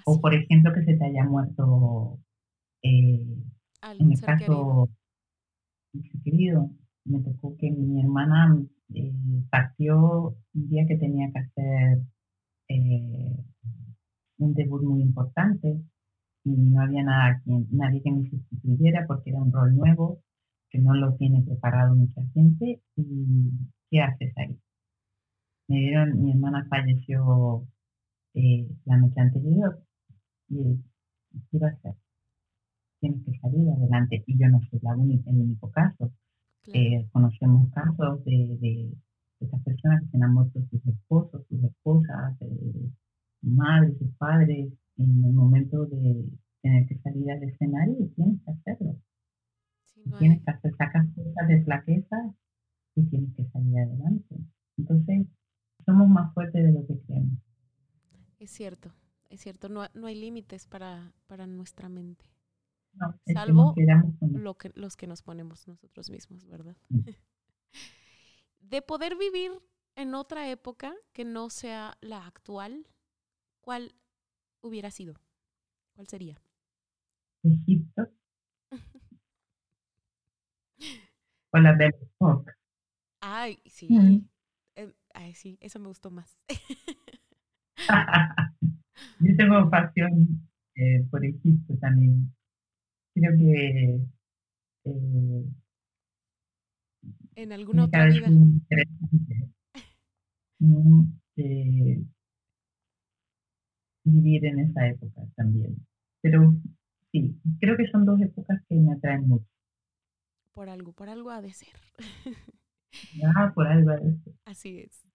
[0.00, 2.18] Así O por ejemplo que se te haya muerto,
[2.82, 3.24] eh,
[3.98, 4.26] en el querido.
[4.26, 4.90] caso
[5.92, 6.70] ser querido,
[7.04, 8.60] me tocó que mi hermana
[8.94, 9.12] eh,
[9.50, 12.00] partió un día que tenía que hacer
[12.68, 13.36] eh,
[14.38, 15.80] un debut muy importante
[16.44, 20.22] y no había nada quien- nadie que me sustituyera porque era un rol nuevo,
[20.70, 23.50] que no lo tiene preparado mucha gente y
[23.90, 24.58] ¿qué haces ahí?
[25.68, 27.66] Me dieron, mi hermana falleció
[28.34, 29.82] eh, la noche anterior
[30.50, 30.76] y
[31.50, 31.94] ¿qué iba a hacer?
[33.00, 36.12] Tienes que salir adelante y yo no soy la única, el único caso.
[36.62, 36.78] Claro.
[36.80, 38.92] Eh, conocemos casos de, de
[39.40, 42.90] estas personas que se han muerto sus esposos, sus esposas, eh,
[43.42, 46.26] madres, sus padres, en el momento de
[46.60, 48.96] tener que salir al escenario y tienes que hacerlo.
[49.84, 52.34] Sí, no hay- Tienes que hacer, sacas cosas de flaqueza
[52.96, 54.36] y tienes que salir adelante.
[54.76, 55.26] Entonces,
[55.86, 57.38] somos más fuertes de lo que creemos.
[58.38, 58.90] Es cierto,
[59.30, 62.26] es cierto, no, no hay límites para, para nuestra mente,
[62.92, 63.74] No, Salvo
[64.20, 66.76] lo que, los que nos ponemos nosotros mismos, ¿verdad?
[68.60, 69.52] De poder vivir
[69.96, 72.86] en otra época que no sea la actual,
[73.60, 73.94] ¿cuál
[74.60, 75.14] hubiera sido?
[75.94, 76.40] ¿Cuál sería?
[77.42, 78.10] Egipto
[81.52, 82.52] o la Belle Époque.
[83.20, 83.88] Ay, sí.
[83.90, 84.28] Mm.
[84.76, 86.38] eh, ay, sí, eso me gustó más.
[89.18, 92.32] Yo tengo pasión eh, por Egipto también.
[93.14, 94.00] Creo que
[94.84, 95.44] eh,
[97.36, 98.28] en alguna otra vida.
[101.36, 102.02] eh,
[104.04, 105.76] vivir en esa época también.
[106.22, 106.54] Pero
[107.12, 109.46] sí, creo que son dos épocas que me atraen mucho.
[110.52, 111.74] Por algo, por algo ha de ser.
[113.36, 114.30] Ah, por algo de eso.
[114.44, 115.09] Así es.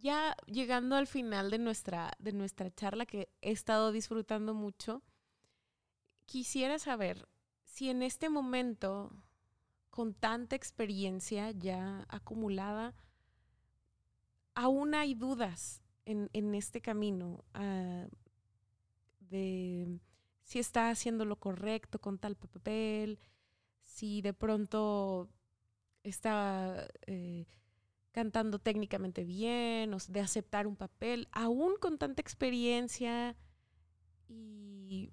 [0.00, 5.02] Ya llegando al final de nuestra, de nuestra charla que he estado disfrutando mucho,
[6.26, 7.28] quisiera saber
[7.64, 9.10] si en este momento,
[9.90, 12.94] con tanta experiencia ya acumulada,
[14.54, 18.06] aún hay dudas en, en este camino ah,
[19.20, 20.00] de
[20.42, 23.18] si está haciendo lo correcto con tal papel,
[23.82, 25.28] si de pronto
[26.02, 27.46] está eh,
[28.16, 33.36] cantando técnicamente bien, o de aceptar un papel, aún con tanta experiencia
[34.26, 35.12] y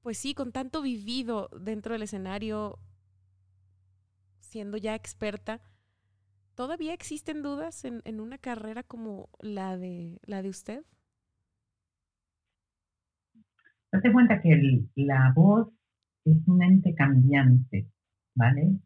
[0.00, 2.78] pues sí, con tanto vivido dentro del escenario,
[4.38, 5.60] siendo ya experta,
[6.54, 10.86] ¿todavía existen dudas en, una carrera como la de, la de usted?
[13.92, 15.68] Date cuenta que la voz
[16.24, 17.90] es un ente cambiante,
[18.34, 18.80] ¿vale?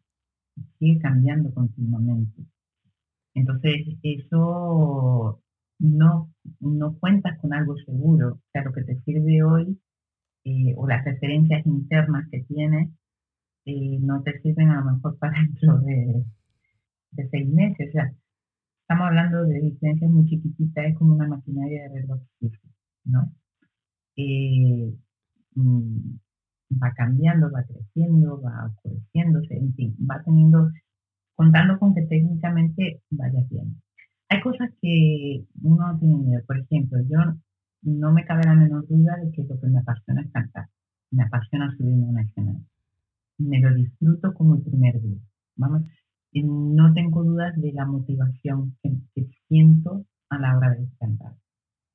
[0.78, 2.42] Sigue cambiando continuamente.
[3.34, 5.42] Entonces, eso
[5.78, 8.34] no, no cuentas con algo seguro.
[8.34, 9.78] O sea, lo que te sirve hoy
[10.44, 12.90] eh, o las referencias internas que tienes
[13.66, 16.24] eh, no te sirven a lo mejor para dentro de,
[17.12, 17.88] de seis meses.
[17.88, 18.14] O sea,
[18.82, 22.20] estamos hablando de diferencias muy chiquititas, es como una maquinaria de reloj
[23.04, 23.32] ¿no?
[24.16, 24.94] Eh,
[25.54, 26.16] mm,
[26.70, 30.70] va cambiando, va creciendo, va oscureciéndose, en fin, va teniendo,
[31.34, 33.80] contando con que técnicamente vaya bien.
[34.28, 36.42] Hay cosas que uno no tiene miedo.
[36.46, 37.18] Por ejemplo, yo
[37.82, 40.68] no me cabe la menor duda de que lo que me apasiona es cantar.
[41.10, 42.54] Me apasiona subirme a una escena.
[43.38, 45.18] Me lo disfruto como el primer día.
[45.56, 45.82] Vamos,
[46.32, 51.34] y no tengo dudas de la motivación que, que siento a la hora de cantar.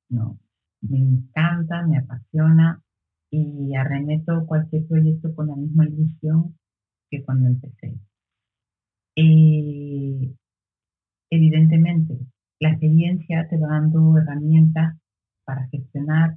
[0.08, 0.38] No,
[0.80, 2.82] me encanta, me apasiona
[3.30, 6.56] y arremeto cualquier proyecto con la misma ilusión
[7.10, 7.94] que cuando empecé.
[9.16, 10.34] Eh,
[11.30, 12.18] evidentemente,
[12.60, 14.96] la experiencia te va dando herramientas
[15.44, 16.36] para gestionar.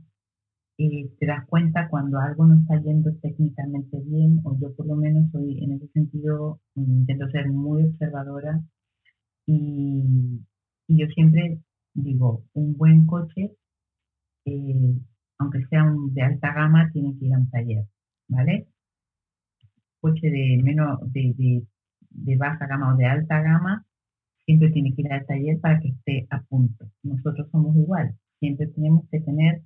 [0.80, 4.96] eh, te das cuenta cuando algo no está yendo técnicamente bien, o yo por lo
[4.96, 8.62] menos soy en ese sentido, intento ser muy observadora
[9.48, 10.42] y,
[10.88, 11.60] y yo siempre
[11.96, 13.56] digo, un buen coche,
[14.46, 14.96] eh,
[15.44, 17.86] aunque sea un de alta gama, tiene que ir a un taller,
[18.28, 18.68] ¿vale?
[20.00, 21.64] Coche de menos, de, de,
[22.10, 23.86] de baja gama o de alta gama,
[24.46, 26.86] siempre tiene que ir al taller para que esté a punto.
[27.04, 29.62] Nosotros somos igual, siempre tenemos que tener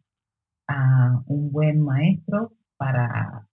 [0.68, 3.48] a un buen maestro para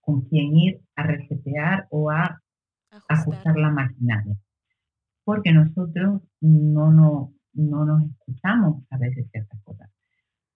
[0.00, 2.40] con quien ir a resetear o a
[3.08, 4.36] ajustar la maquinaria.
[5.24, 9.91] Porque nosotros no, no, no nos escuchamos a veces ciertas cosas.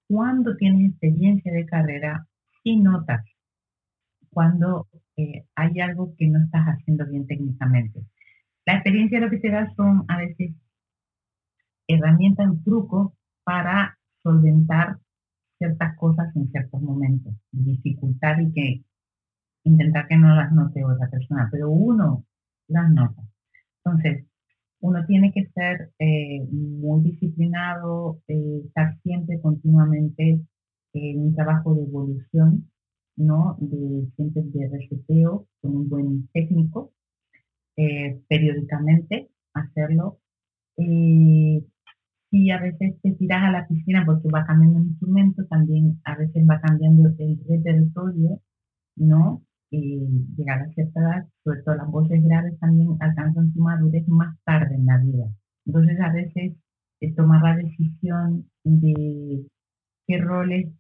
[0.08, 2.26] Cuando tienes experiencia de carrera,
[2.62, 3.24] sí notas
[4.30, 4.86] cuando
[5.16, 8.04] eh, hay algo que no estás haciendo bien técnicamente.
[8.66, 10.52] La experiencia lo que te da son a veces
[11.88, 13.12] herramientas trucos
[13.44, 14.98] para solventar
[15.58, 18.84] ciertas cosas en ciertos momentos, dificultad y que
[19.64, 22.24] intentar que no las note otra persona, pero uno
[22.68, 23.22] las nota.
[23.84, 24.26] Entonces,
[24.80, 30.40] uno tiene que ser eh, muy disciplinado, eh, estar siempre continuamente
[30.92, 32.70] en un trabajo de evolución,
[33.16, 33.56] ¿no?
[33.60, 36.92] De siempre de reseteo con un buen técnico,
[37.76, 40.20] eh, periódicamente hacerlo.
[42.30, 46.16] si a veces te tiras a la piscina porque va cambiando el instrumento, también a
[46.16, 48.40] veces va cambiando el repertorio,
[48.96, 49.45] ¿no?
[49.70, 49.98] Y
[50.36, 54.74] llegar a cierta edad, sobre todo las voces graves también alcanzan su madurez más tarde
[54.74, 55.26] en la vida.
[55.66, 56.56] Entonces a veces
[57.00, 59.46] es tomar la decisión de
[60.06, 60.72] qué roles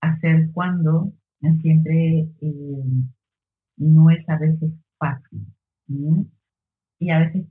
[0.00, 1.12] hacer cuando
[1.60, 2.84] siempre eh,
[3.76, 5.46] no es a veces fácil.
[6.98, 7.46] Y a veces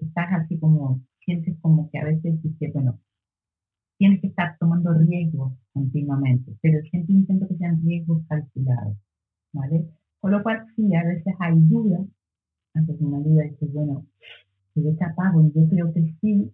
[0.00, 2.98] estás así como, sientes como que a veces dices, bueno,
[3.98, 8.96] tienes que estar tomando riesgos continuamente, pero siempre intento que sean riesgos calculados,
[9.52, 9.86] ¿vale?
[10.24, 12.00] Con lo cual, sí, a veces hay dudas,
[12.72, 14.06] antes una duda dice, bueno,
[14.72, 16.50] si es capaz, bueno, yo creo que sí,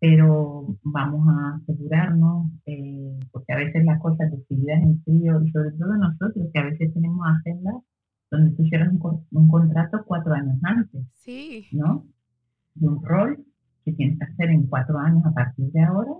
[0.00, 5.70] pero vamos a asegurarnos, eh, porque a veces las cosas decididas en frío, y sobre
[5.78, 7.76] todo nosotros, que a veces tenemos agendas
[8.32, 11.68] donde tú hicieras un, un, contrato cuatro años antes, sí.
[11.70, 12.04] ¿no?
[12.74, 13.44] De un rol
[13.84, 16.14] que tienes que hacer en cuatro años a partir de ahora,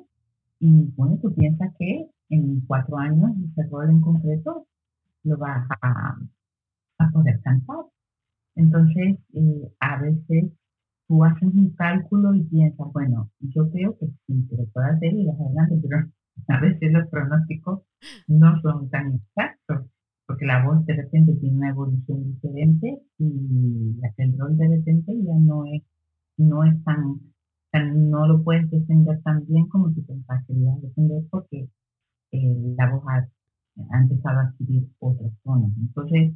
[0.61, 4.68] y bueno, tú piensas que en cuatro años ese rol en concreto
[5.24, 6.18] lo vas a,
[6.99, 7.86] a poder cantar.
[8.57, 10.53] Entonces, eh, a veces
[11.09, 15.12] tú haces un cálculo y piensas, bueno, yo creo que sí, que lo puedo hacer
[15.12, 16.11] y vas adelante, pero
[16.49, 17.82] a veces los pronósticos
[18.28, 19.86] no son tan exactos,
[20.26, 25.34] porque la voz de repente tiene una evolución diferente y el rol de repente ya
[25.38, 25.82] no es,
[26.36, 27.20] no es tan,
[27.70, 31.68] tan no lo puedes defender tan bien como ibas a defender porque
[32.32, 33.28] eh, la voz ha,
[33.90, 35.72] ha, empezado a adquirir otros tonos.
[35.78, 36.34] Entonces,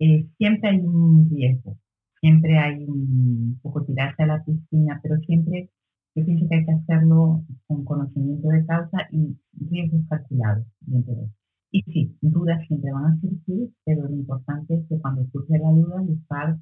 [0.00, 1.76] eh, siempre hay un riesgo,
[2.20, 5.70] siempre hay un poco tirarse a la piscina, pero siempre
[6.14, 9.36] yo pienso que hay que hacerlo con conocimiento de causa y
[9.70, 11.30] riesgos calculados eso.
[11.70, 15.70] Y sí, dudas siempre van a surgir, pero lo importante es que cuando surge la
[15.70, 16.58] duda, buscar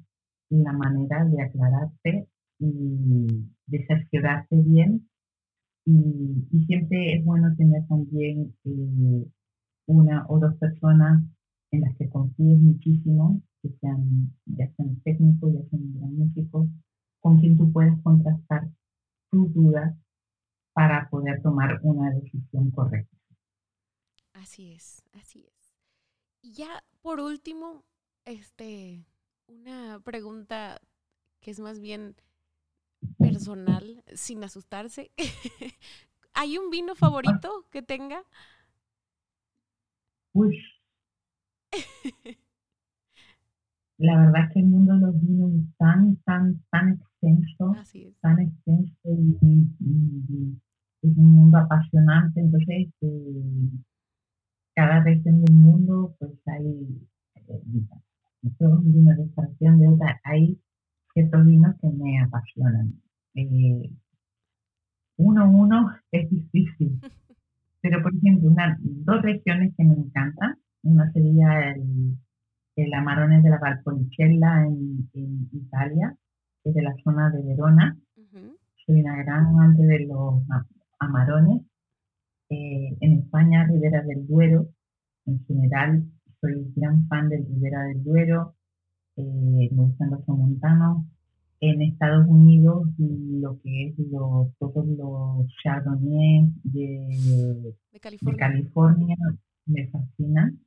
[0.49, 2.27] la manera de aclararte
[2.59, 5.07] y de cerciorarse bien.
[5.85, 9.25] Y, y siempre es bueno tener también eh,
[9.85, 11.23] una o dos personas
[11.71, 16.67] en las que confíes muchísimo, que sean, ya sean técnicos, ya sean gran músicos,
[17.19, 18.69] con quien tú puedes contrastar
[19.29, 19.95] tus dudas
[20.73, 23.17] para poder tomar una decisión correcta.
[24.33, 25.75] Así es, así es.
[26.41, 27.83] Y ya por último,
[28.25, 29.05] este,
[29.47, 30.79] una pregunta
[31.39, 32.15] que es más bien
[33.17, 35.11] personal, sin asustarse.
[36.33, 38.23] ¿Hay un vino favorito que tenga?
[40.33, 40.55] Uy.
[43.99, 47.75] La verdad es que el mundo de los vinos es tan, tan, tan extenso,
[48.21, 50.57] tan extenso y, y- y
[51.03, 52.39] es un mundo apasionante.
[52.39, 53.69] Entonces, eh,
[54.75, 56.87] cada región del mundo, pues hay,
[57.35, 57.61] eh,
[58.41, 60.59] de un vino de esta región, de otra, hay
[61.13, 62.93] ciertos vinos que me apasionan.
[63.35, 63.89] Eh,
[65.17, 66.99] uno a uno es difícil,
[67.81, 72.17] pero por ejemplo, una, dos regiones que me encantan, una sería el,
[72.75, 76.15] el Amarone de la Valpolicella en, en Italia,
[76.63, 77.97] que es de la zona de Verona.
[78.15, 78.57] Ujú.
[78.85, 80.43] Soy una gran amante de los
[80.99, 81.61] amarones.
[82.49, 84.69] Eh, en España, Ribera del Duero.
[85.25, 86.05] En general,
[86.39, 88.55] soy gran fan del Ribera del Duero.
[89.17, 91.05] Eh, me gustan los somontanos.
[91.59, 98.37] En Estados Unidos, lo que es los, todos los chardonnay de, De de California.
[98.37, 99.17] California
[99.65, 100.59] me fascinan.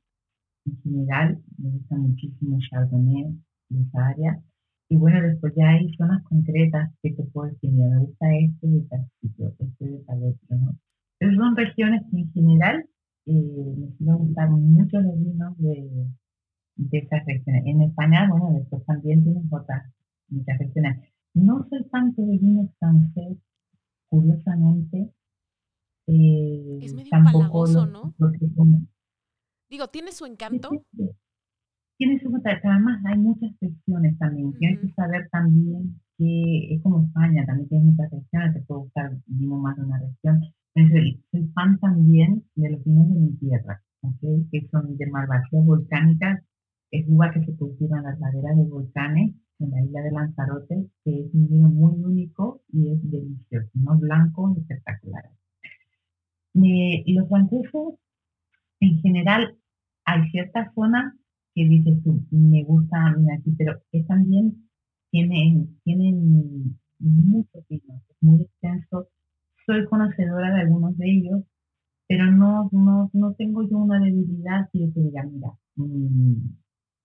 [0.66, 3.34] En general, me gusta muchísimo Chardonnay
[3.70, 4.42] de esa área.
[4.88, 8.80] Y bueno, después ya hay zonas concretas que te puedo decir, me gusta este de
[8.82, 10.76] tal sitio, este de tal otro, ¿no?
[11.18, 12.86] Pero son regiones que en general
[13.26, 16.06] eh, me suelen gustar mucho los vinos de,
[16.76, 17.62] de esas regiones.
[17.66, 19.84] En España, bueno, después también tienes otras
[20.28, 21.08] muchas regiones.
[21.34, 23.36] No soy tanto de vino francés,
[24.08, 25.10] curiosamente.
[26.06, 28.14] eh, Es medio tampoco empalagoso, los- ¿no?
[28.56, 28.88] son-
[29.70, 30.70] Digo, tiene su encanto.
[31.96, 34.52] tiene su pero además hay muchas regiones también.
[34.58, 39.12] Tienes que saber también que es como España, también tienes muchas regiones, te puede gustar
[39.26, 40.42] vino más de una región.
[40.74, 44.20] Entonces, soy fan también de los vinos de mi tierra, ¿ok?
[44.50, 46.42] que son de malvasías volcánicas,
[46.90, 50.86] es uva que se cultiva en las laderas de volcanes en la isla de Lanzarote,
[51.04, 55.30] que es un vino muy único y es delicioso, no blanco espectacular.
[56.54, 57.94] Eh, los franceses,
[58.80, 59.56] en general,
[60.10, 61.14] hay ciertas zonas
[61.54, 64.68] que dices tú, me gusta mira, aquí, pero es también
[65.10, 69.08] tienen, tienen muchos vinos, muy extenso.
[69.66, 71.42] Soy conocedora de algunos de ellos,
[72.08, 76.34] pero no, no, no tengo yo una debilidad que yo te diga, mira, mm,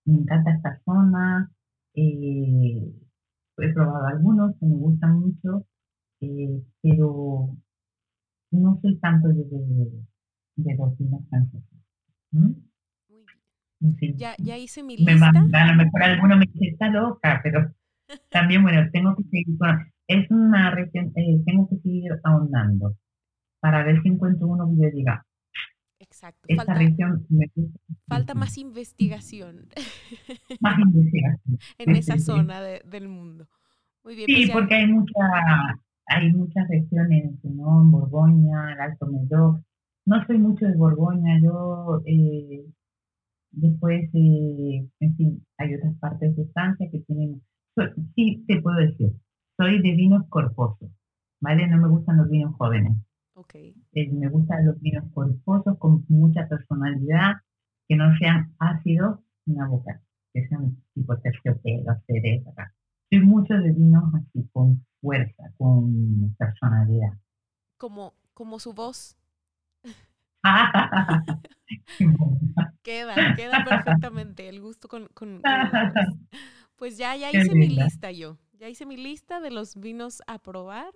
[0.06, 1.52] me encanta esta zona,
[1.94, 2.92] eh,
[3.58, 5.66] he probado algunos que me gustan mucho,
[6.22, 7.56] eh, pero
[8.52, 9.92] no soy tanto de, de,
[10.56, 11.70] de los vinos franceses.
[12.32, 12.52] ¿Mm?
[14.00, 14.16] Fin.
[14.18, 15.32] Ya, ya hice mi me lista.
[15.32, 17.72] manda, a lo mejor alguno me dice, está loca, pero
[18.30, 22.96] también, bueno, tengo que seguir con, es una región, eh, tengo que seguir ahondando
[23.62, 25.26] para ver si encuentro uno que yo diga,
[26.00, 26.46] Exacto.
[26.48, 27.80] esta Falta, región me gusta.
[28.08, 28.40] falta muchísimo".
[28.40, 29.70] más investigación
[30.60, 31.58] Más investigación.
[31.80, 32.26] en Sí, esa sí, sí.
[32.26, 33.48] zona de- del mundo.
[34.04, 35.14] Muy bien, Sí, pues ya- porque hay mucha,
[36.08, 37.84] hay muchas regiones, ¿no?
[37.86, 39.62] Borgoña, el Alto Medoc.
[40.06, 42.64] No soy mucho de Borgoña, yo eh,
[43.56, 47.42] después, eh, en fin, hay otras partes de Francia que tienen,
[48.16, 49.12] sí te puedo decir,
[49.58, 50.90] soy de vinos corposos,
[51.42, 51.68] ¿vale?
[51.68, 52.98] No me gustan los vinos jóvenes.
[53.34, 53.56] ok.
[53.56, 57.36] Eh, me gustan los vinos corposos con mucha personalidad,
[57.88, 60.02] que no sean ácidos en la boca,
[60.34, 62.74] que sean tipo terciopelo, cereza.
[63.10, 67.14] Soy mucho de vinos así, con fuerza, con personalidad.
[67.78, 69.18] Como, como su voz
[72.84, 75.46] queda, queda perfectamente el gusto con, con-.
[76.76, 78.38] Pues ya, ya hice mi lista yo.
[78.54, 80.94] Ya hice mi lista de los vinos a probar.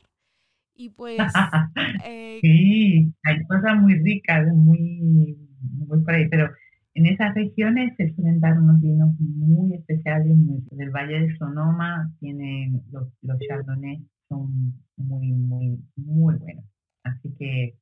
[0.75, 1.51] Y pues,
[1.99, 6.49] eh, sí, hay cosas muy ricas, muy, muy por ahí, pero
[6.93, 10.35] en esas regiones se suelen dar unos vinos muy especiales.
[10.35, 16.65] muy- del Valle de Sonoma tienen los, los chardonnays, son muy, muy, muy buenos.
[17.03, 17.75] Así que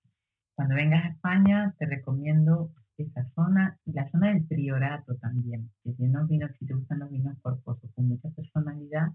[0.58, 5.94] cuando vengas a España, te recomiendo esa zona y la zona del Priorato también, que
[5.94, 9.10] tiene unos vinos, si te gustan los vinos corposos con mucha personalidad,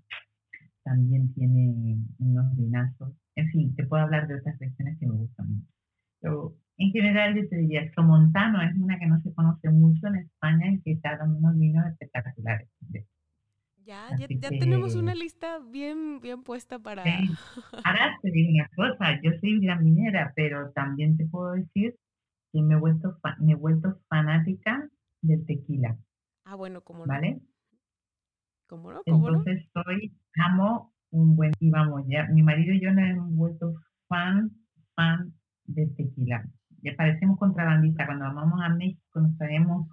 [0.84, 3.12] también tiene unos vinazos.
[3.34, 5.72] En fin, te puedo hablar de otras regiones que me gustan mucho.
[6.20, 10.16] Pero en general yo te diría, Somontano es una que no se conoce mucho en
[10.18, 12.68] España y que está dando unos vinos espectaculares.
[13.85, 14.26] Ya, Ya,
[14.59, 17.05] tenemos una lista bien, bien puesta para...
[17.05, 17.37] sí.
[17.85, 21.97] Ahora te digo una cosa, yo soy gran minera, pero también te puedo decir
[22.53, 24.89] que me he vuelto, fa- me he vuelto fanática
[25.22, 25.97] del tequila,
[26.45, 27.41] Ah, bueno, cómo no, ¿vale?
[28.66, 29.39] cómo no, cómo no.
[29.39, 30.12] Entonces soy,
[30.45, 33.74] amo un buen, y vamos, ya, mi marido y yo nos hemos vuelto
[34.09, 34.51] fan,
[34.95, 35.33] fan
[35.64, 36.45] del tequila.
[36.83, 39.89] Ya parecemos contrabandistas, cuando vamos a México nos traemos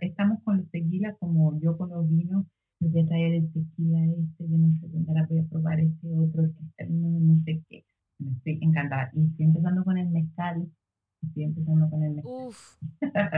[0.00, 2.46] estamos con los tequilas como yo con los vinos,
[2.80, 5.80] les voy a traer el tequila este, yo no sé dónde, ahora voy a probar
[5.80, 7.84] este otro, este, no, no sé qué.
[8.18, 9.10] Me estoy encantada.
[9.14, 10.68] Y estoy empezando con el mezcal,
[11.22, 12.32] estoy empezando con el mezcal.
[12.32, 12.76] Uf,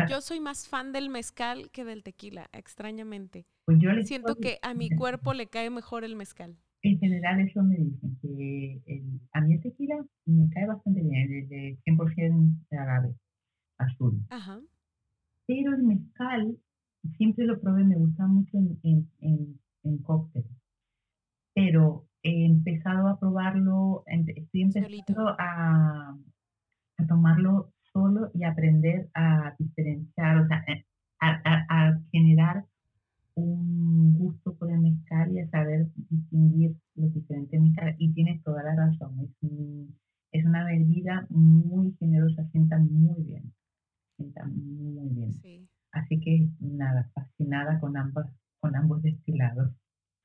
[0.09, 3.47] yo soy más fan del mezcal que del tequila, extrañamente.
[3.66, 6.57] Pues yo Siento que a mi cuerpo le cae mejor el mezcal.
[6.83, 11.31] En general eso me dicen, que el, a mí el tequila me cae bastante bien,
[11.31, 13.14] el de 100% de agave
[13.81, 14.20] azul.
[14.31, 14.61] Ajá.
[15.47, 16.57] Pero el mezcal
[17.16, 20.45] siempre lo probé, me gusta mucho en, en, en, en cóctel.
[21.55, 26.16] Pero he empezado a probarlo, em- estoy empezando a,
[26.99, 30.85] a tomarlo solo y aprender a diferenciar, o sea, eh,
[31.20, 32.66] a, a- a generar
[33.35, 37.97] un gusto por el mezcal y a saber distinguir los diferentes mezcales.
[37.99, 39.97] Y tienes toda la razón, es, un-
[40.33, 43.53] es una bebida muy generosa, sienta muy bien,
[44.47, 45.33] muy bien.
[45.43, 45.68] Sí.
[45.93, 48.27] Así que nada, fascinada con ambos,
[48.61, 49.71] con ambos destilados.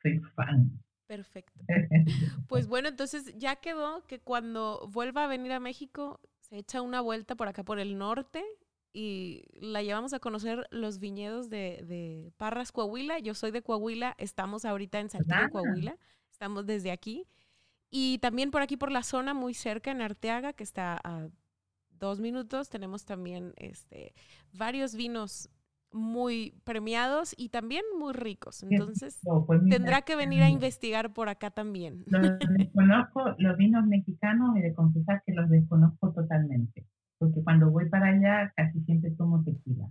[0.02, 0.72] Soy fan.
[1.08, 1.60] Perfecto.
[2.48, 7.02] Pues bueno, entonces ya quedó que cuando vuelva a venir a México se echa una
[7.02, 8.44] vuelta por acá por el norte
[8.94, 13.20] y la llevamos a conocer los viñedos de, de Parras, Coahuila.
[13.20, 15.50] Yo soy de Coahuila, estamos ahorita en Saltillo, Ah.
[15.50, 15.98] Coahuila,
[16.32, 17.28] estamos desde aquí.
[17.90, 21.28] Y también por aquí por la zona muy cerca, en Arteaga, que está a
[22.00, 24.14] dos minutos, tenemos también este,
[24.54, 25.50] varios vinos
[25.96, 28.64] muy premiados y también muy ricos.
[28.64, 32.04] Entonces, No, pues mira, tendrá que venir a investigar por acá también.
[32.08, 36.86] Los desconozco, los vinos mexicanos, y de confesar que los desconozco totalmente,
[37.18, 39.90] porque cuando voy para allá casi siempre tomo tequila.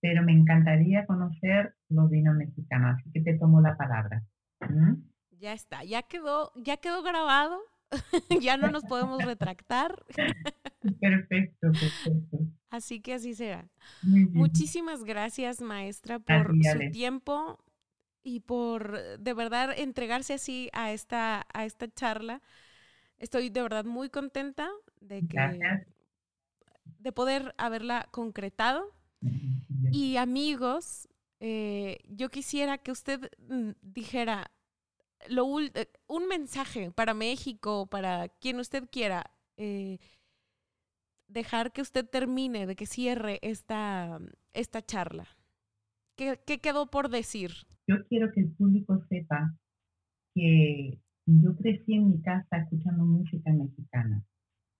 [0.00, 4.22] Pero me encantaría conocer los vinos mexicanos, así que te tomo la palabra.
[4.68, 4.94] ¿Mm?
[5.38, 7.60] Ya está, ya quedó, ya quedó grabado.
[8.40, 10.04] ya no nos podemos retractar.
[11.00, 12.38] Perfecto, perfecto.
[12.70, 13.68] Así que así será.
[14.02, 17.58] Muchísimas gracias, maestra, por ti, su tiempo
[18.22, 22.40] y por de verdad entregarse así a esta, a esta charla.
[23.18, 24.68] Estoy de verdad muy contenta
[25.00, 25.86] de que Gracias.
[26.98, 28.92] de poder haberla concretado.
[29.90, 31.08] Y amigos,
[31.40, 34.50] eh, yo quisiera que usted mm, dijera
[35.28, 39.98] lo eh, un mensaje para México, para quien usted quiera, eh,
[41.28, 44.18] dejar que usted termine, de que cierre esta,
[44.52, 45.26] esta charla.
[46.16, 47.50] ¿Qué, qué quedó por decir?
[47.86, 49.54] Yo quiero que el público sepa
[50.34, 54.22] que yo crecí en mi casa escuchando música mexicana.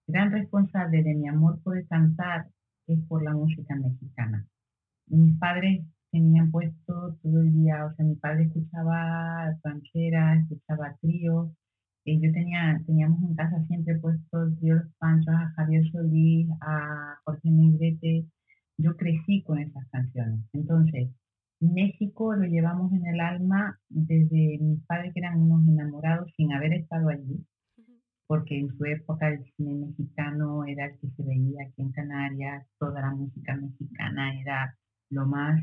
[0.07, 2.49] Gran responsable de mi amor por el cantar
[2.87, 4.47] es por la música mexicana.
[5.09, 5.85] Mis padres
[6.17, 11.51] tenían puesto todo el día, o sea, mi padre escuchaba ranchera, escuchaba tríos.
[12.07, 16.49] Eh, yo tenía, teníamos en casa siempre puesto el trío Los Panchos, a Javier Solís,
[16.63, 18.25] a Jorge Negrete.
[18.79, 20.41] Yo crecí con esas canciones.
[20.55, 21.11] Entonces,
[21.61, 26.73] México lo llevamos en el alma desde mis padres que eran unos enamorados sin haber
[26.73, 27.45] estado allí,
[28.27, 32.67] porque en su época el cine mexicano era el que se veía aquí en Canarias,
[32.79, 34.77] toda la música mexicana era
[35.11, 35.63] lo más,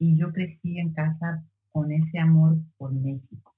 [0.00, 3.54] y yo crecí en casa con ese amor por México.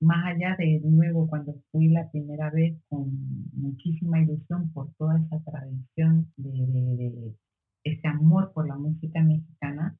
[0.00, 3.10] Más allá de luego cuando fui la primera vez con
[3.54, 7.34] muchísima ilusión por toda esa tradición de, de- de
[7.84, 9.96] ese amor por la música mexicana,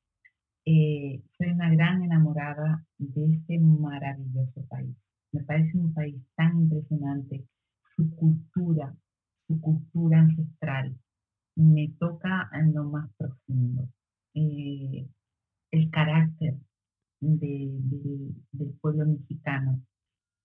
[0.67, 4.95] eh, soy una gran enamorada de este maravilloso país.
[5.33, 7.45] Me parece un país tan impresionante,
[7.97, 8.95] su cultura,
[9.47, 10.97] su cultura ancestral,
[11.57, 13.89] me toca en lo más profundo.
[14.35, 15.07] Eh,
[15.73, 16.57] el carácter
[17.21, 19.81] de- de- del pueblo mexicano,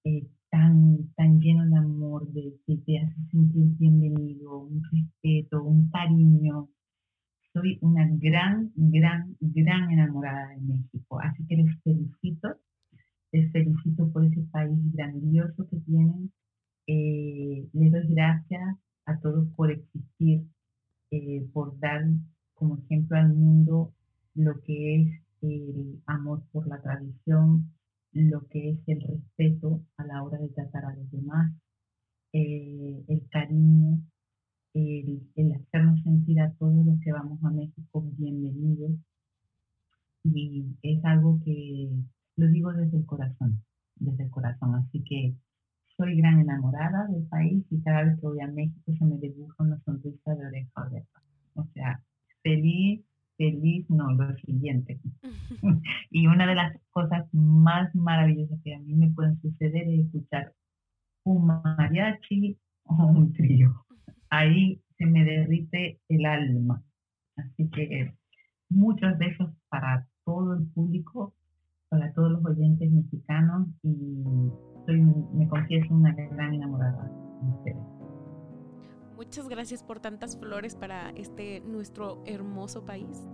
[0.06, 5.90] eh, tan, tan lleno de amor, de que te hace sentir bienvenido, un respeto, un
[5.90, 6.70] cariño,
[7.54, 11.20] soy una gran, gran, gran enamorada de México.
[11.22, 12.56] Así que les felicito,
[13.34, 16.27] les felicito por ese país grandioso que tienen.
[81.98, 83.28] Nuestro hermoso país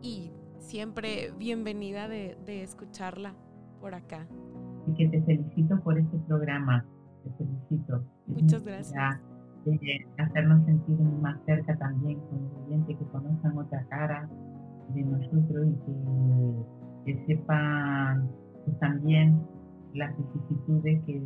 [0.00, 3.34] y siempre bienvenida de, de escucharla
[3.80, 4.26] por acá.
[4.86, 6.84] Y que te felicito por este programa,
[7.22, 8.04] te felicito.
[8.26, 9.20] Muchas gracias.
[9.64, 9.78] De
[10.18, 14.28] hacernos sentir más cerca también con los oyentes que conozcan otra cara
[14.94, 18.28] de nosotros y que, que sepan
[18.64, 19.40] pues, también
[19.94, 21.22] las vicisitudes que,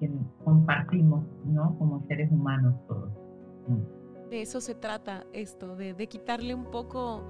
[0.00, 0.10] que
[0.44, 1.74] compartimos, ¿no?
[1.78, 3.10] Como seres humanos todos.
[3.68, 4.01] Mm.
[4.32, 7.22] De eso se trata esto, de, de quitarle un poco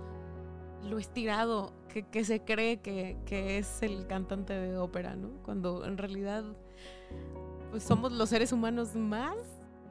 [0.85, 5.31] lo estirado que, que se cree que, que, es el cantante de ópera, ¿no?
[5.43, 6.45] Cuando en realidad
[7.73, 9.35] pues somos los seres humanos más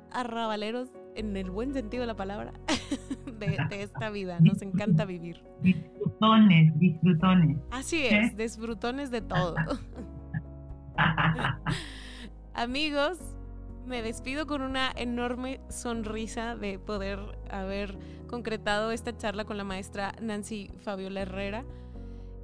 [0.10, 2.54] arrabaleros en el buen sentido de la palabra
[3.26, 4.38] de, de esta vida.
[4.40, 5.44] Nos encanta vivir.
[5.62, 7.58] Disfrutones, disfrutones.
[7.72, 9.56] Así es, disfrutones de todo.
[12.54, 13.20] Amigos,
[13.86, 17.20] me despido con una enorme sonrisa de poder
[17.50, 21.66] haber concretado esta charla con la maestra Nancy Fabiola Herrera.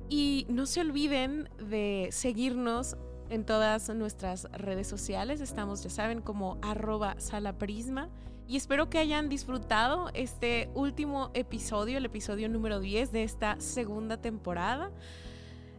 [0.09, 2.97] Y no se olviden de seguirnos
[3.29, 5.41] en todas nuestras redes sociales.
[5.41, 8.09] Estamos, ya saben, como arroba salaprisma.
[8.47, 14.21] Y espero que hayan disfrutado este último episodio, el episodio número 10 de esta segunda
[14.21, 14.91] temporada.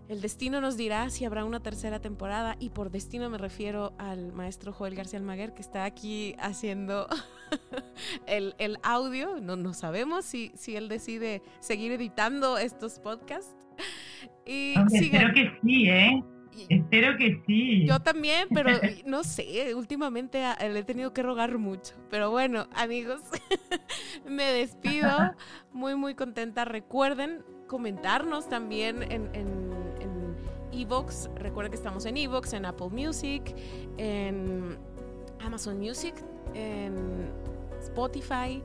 [0.08, 4.32] El destino nos dirá si habrá una tercera temporada y por destino me refiero al
[4.32, 7.06] maestro Joel García Almaguer que está aquí haciendo
[8.26, 9.38] el, el, audio.
[9.42, 13.54] No, no sabemos si, si él decide seguir editando estos podcasts.
[14.46, 16.24] Y Hombre, espero que sí, ¿eh?
[16.70, 17.86] Espero que sí.
[17.86, 18.70] Yo también, pero
[19.06, 21.94] no sé, últimamente le he tenido que rogar mucho.
[22.10, 23.20] Pero bueno, amigos,
[24.26, 25.34] me despido.
[25.70, 26.64] Muy, muy contenta.
[26.64, 29.77] Recuerden comentarnos también en, en
[30.78, 31.28] Evox.
[31.36, 33.54] Recuerden que estamos en Evox, en Apple Music,
[33.96, 34.78] en
[35.40, 36.14] Amazon Music,
[36.54, 37.30] en
[37.80, 38.62] Spotify.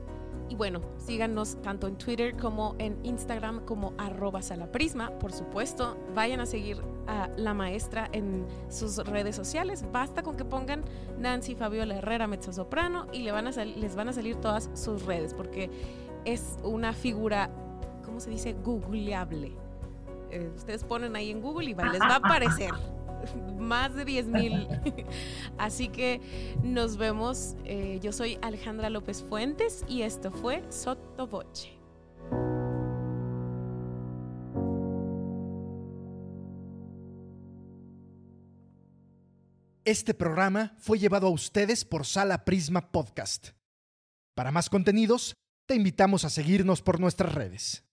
[0.48, 5.10] Y bueno, síganos tanto en Twitter como en Instagram como arroba salaprisma.
[5.18, 9.84] Por supuesto, vayan a seguir a la maestra en sus redes sociales.
[9.90, 10.84] Basta con que pongan
[11.18, 15.34] Nancy Fabiola Herrera Mezzosoprano y le van a les van a salir todas sus redes
[15.34, 15.70] porque
[16.24, 17.50] es una figura,
[18.04, 18.54] ¿cómo se dice?
[18.54, 19.63] Googleable.
[20.34, 22.72] Eh, ustedes ponen ahí en Google y les va a aparecer
[23.58, 24.68] más de 10 mil.
[25.58, 26.20] Así que
[26.64, 27.54] nos vemos.
[27.64, 31.68] Eh, yo soy Alejandra López Fuentes y esto fue Sotto Voce.
[39.84, 43.50] Este programa fue llevado a ustedes por Sala Prisma Podcast.
[44.34, 45.34] Para más contenidos,
[45.68, 47.83] te invitamos a seguirnos por nuestras redes.